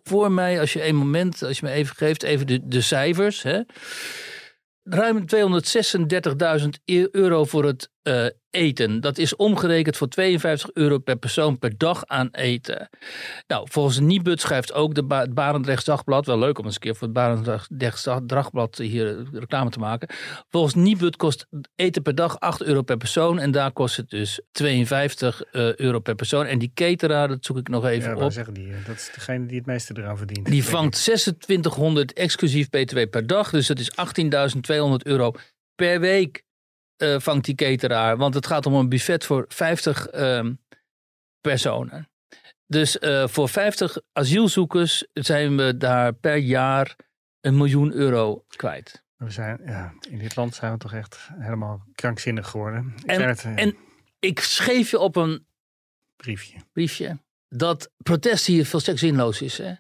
[0.04, 0.60] voor mij.
[0.60, 3.44] Als je een moment, als je me even geeft, even de, de cijfers.
[3.44, 3.60] Hè.
[4.84, 9.02] Ruim 236.000 e- euro voor het eh, eten.
[9.02, 12.90] Dat is omgerekend voor 52 euro per persoon per dag aan eten.
[13.48, 16.26] Nou, volgens Nibud schrijft ook de ba het Barendrechts Dagblad.
[16.26, 20.10] Wel leuk om eens een keer voor het Barendrechts Dagblad hier reclame te maken.
[20.50, 23.40] Volgens Nibud kost eten per dag 8 euro per persoon.
[23.40, 26.46] En daar kost het dus 52 eh, euro per persoon.
[26.46, 28.32] En die cateraar, dat zoek ik nog even Ja, op.
[28.32, 30.46] zeggen, die, eh, dat is degene die het meeste eraan verdient.
[30.46, 33.50] Die vangt 2600 exclusief BTW per dag.
[33.50, 35.32] Dus dat is 18.200 euro
[35.76, 36.44] per week
[37.00, 38.18] eh, vangt die cateraar.
[38.18, 40.54] Want het gaat om een buffet voor 50 ehm,
[41.42, 42.10] personen.
[42.68, 46.96] Dus eh, voor 50 asielzoekers zijn we daar per jaar
[47.42, 49.04] een miljoen euro kwijt.
[49.16, 52.94] We zijn, ja, in dit land zijn we toch echt helemaal krankzinnig geworden.
[52.98, 53.76] Ik En- het, eh, en-
[54.20, 55.46] Ik schreef je op een
[56.16, 56.58] briefje.
[56.72, 57.18] briefje
[57.50, 59.58] dat protest hier volstrekt zinloos is.
[59.58, 59.74] Hè?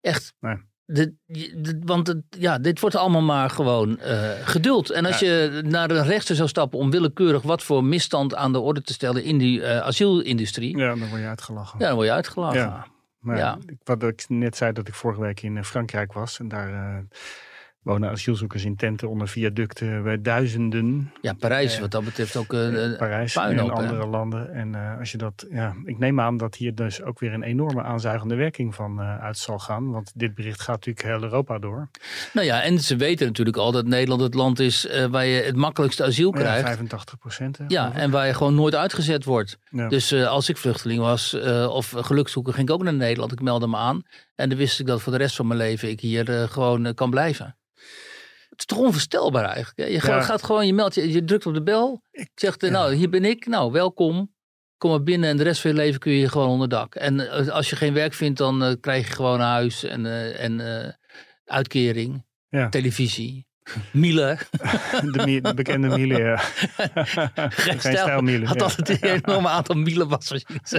[0.00, 0.34] Echt.
[0.40, 0.56] Nee.
[0.90, 4.90] De, de- want het, ja, dit wordt allemaal maar gewoon eh, geduld.
[4.90, 8.58] En als je naar een rechter zou stappen om willekeurig wat voor misstand aan de
[8.58, 10.84] orde te stellen in die eh, asielindustrie, ja.
[10.84, 11.78] Ja, dan word je uitgelachen.
[11.78, 12.60] dan word je uitgelachen.
[12.60, 12.86] Ja.
[13.18, 13.58] Maar Ja.
[13.84, 16.38] wat ik net zei dat ik vorige week in eh, Frankrijk was.
[16.38, 17.04] En daar
[17.88, 21.12] wonen asielzoekers in tenten onder viaducten bij duizenden.
[21.20, 21.80] Ja, Parijs Ja.
[21.80, 23.62] wat dat betreft ook eh, eh, Parijs en hè?
[23.62, 24.52] andere landen.
[24.52, 27.42] En eh, als je dat, ja, ik neem aan dat hier dus ook weer een
[27.42, 29.90] enorme aanzuigende werking van eh, uit zal gaan.
[29.90, 31.88] Want dit bericht gaat natuurlijk heel Europa door.
[32.32, 35.42] Nou ja, en ze weten natuurlijk al dat Nederland het land is eh, waar je
[35.42, 36.62] het makkelijkste asiel Ja, krijgt.
[36.62, 37.58] 85 procent.
[37.68, 39.58] Ja, en waar je gewoon nooit uitgezet wordt.
[39.70, 39.88] Ja.
[39.88, 43.32] Dus eh, als ik vluchteling was eh, of gelukzoeker, ging ik ook naar Nederland.
[43.32, 44.02] Ik meldde me aan.
[44.38, 46.86] En dan wist ik dat voor de rest van mijn leven ik hier eh, gewoon
[46.86, 47.56] eh, kan blijven.
[48.48, 49.78] Het is toch onvoorstelbaar eigenlijk.
[49.78, 49.84] Hè?
[49.84, 50.22] Je gaat, Ja.
[50.22, 52.02] gaat gewoon, je meldt, je, je drukt op de bel.
[52.34, 52.76] Zegt, eh, ja.
[52.76, 53.46] nou, hier ben ik.
[53.46, 54.34] Nou, welkom.
[54.76, 56.94] Kom maar binnen en de rest van je leven kun je hier gewoon onder dak.
[56.94, 60.06] En als je geen werk vindt, dan krijg je gewoon een huis en,
[60.38, 60.60] en
[61.44, 62.68] uitkering, Ja.
[62.68, 63.47] televisie.
[63.90, 64.38] Miele.
[65.12, 66.18] De, de bekende Miele.
[66.18, 66.36] ja.
[67.48, 68.46] Geen stijlmiele.
[68.46, 68.62] had ja.
[68.62, 70.70] altijd een enorm aantal Miele wasmachines.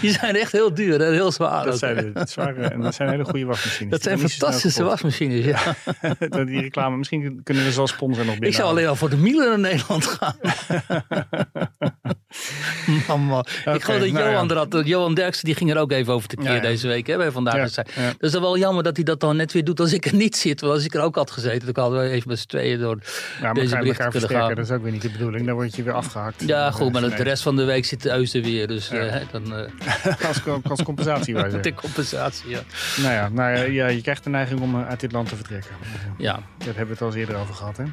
[0.00, 1.64] Die zijn echt heel duur en heel zwaar.
[1.64, 3.90] Dat ook, zijn, het zware, en dat zijn hele goede wasmachines.
[3.90, 5.44] Dat zijn fantastische wasmachines.
[5.44, 5.74] Ja.
[6.44, 8.48] Die reclame, misschien kunnen we ze als sponsor nog binnen.
[8.48, 10.36] Ik zou alleen al voor de Miele naar Nederland gaan.
[13.08, 14.54] man, ik geloof dat nou Johan ja.
[14.54, 14.86] er had.
[14.86, 16.60] Johan Derksen die ging er ook even over te keer Ja, ja.
[16.60, 17.06] deze week.
[17.06, 17.54] Hè, bij Vandaag.
[17.62, 17.86] Dus dat
[18.18, 20.60] is wel jammer dat hij dat dan net weer doet als ik er niet zit.
[20.60, 22.98] Want als ik er ook had gezeten, dan hadden we even met z'n tweeën door
[23.40, 24.54] Ja, deze berichten kunnen gaan.
[24.54, 25.46] dat is ook weer niet de bedoeling.
[25.46, 26.42] Dan word je weer afgehakt.
[26.46, 27.14] Ja, goed, maar Nee.
[27.16, 28.66] de rest van de week zit de Eus er weer.
[28.66, 32.50] Dus eh, dan eh als, als compensatie, wij de compensatie.
[32.50, 32.60] Ja.
[32.96, 35.70] Nou ja, nou ja, je krijgt de neiging om eh, uit dit land te vertrekken.
[36.18, 36.32] ja.
[36.58, 37.84] Daar hebben we het al eens eerder over gehad, hè?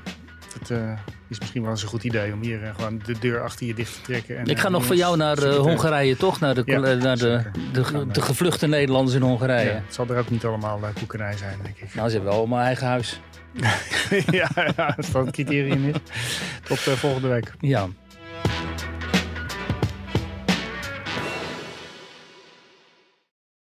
[0.60, 0.92] Het eh,
[1.28, 3.74] is misschien wel eens een goed idee om hier eh, gewoon de deur achter je
[3.74, 4.38] dicht te trekken.
[4.38, 6.40] En, Ik ga eh, nog voor jou naar het, Hongarije, toch?
[6.40, 7.42] Naar de, Ja, naar de,
[7.74, 9.70] de, de, gevluchte Nederlanders in Hongarije.
[9.70, 11.96] Ja, het zal er ook niet allemaal koekenij zijn, denk ik.
[11.96, 13.20] Nou, ze hebben wel mijn eigen huis.
[14.32, 15.96] ja, ja, als dat een criterium is.
[16.68, 17.54] Tot volgende week.
[17.60, 17.88] Ja.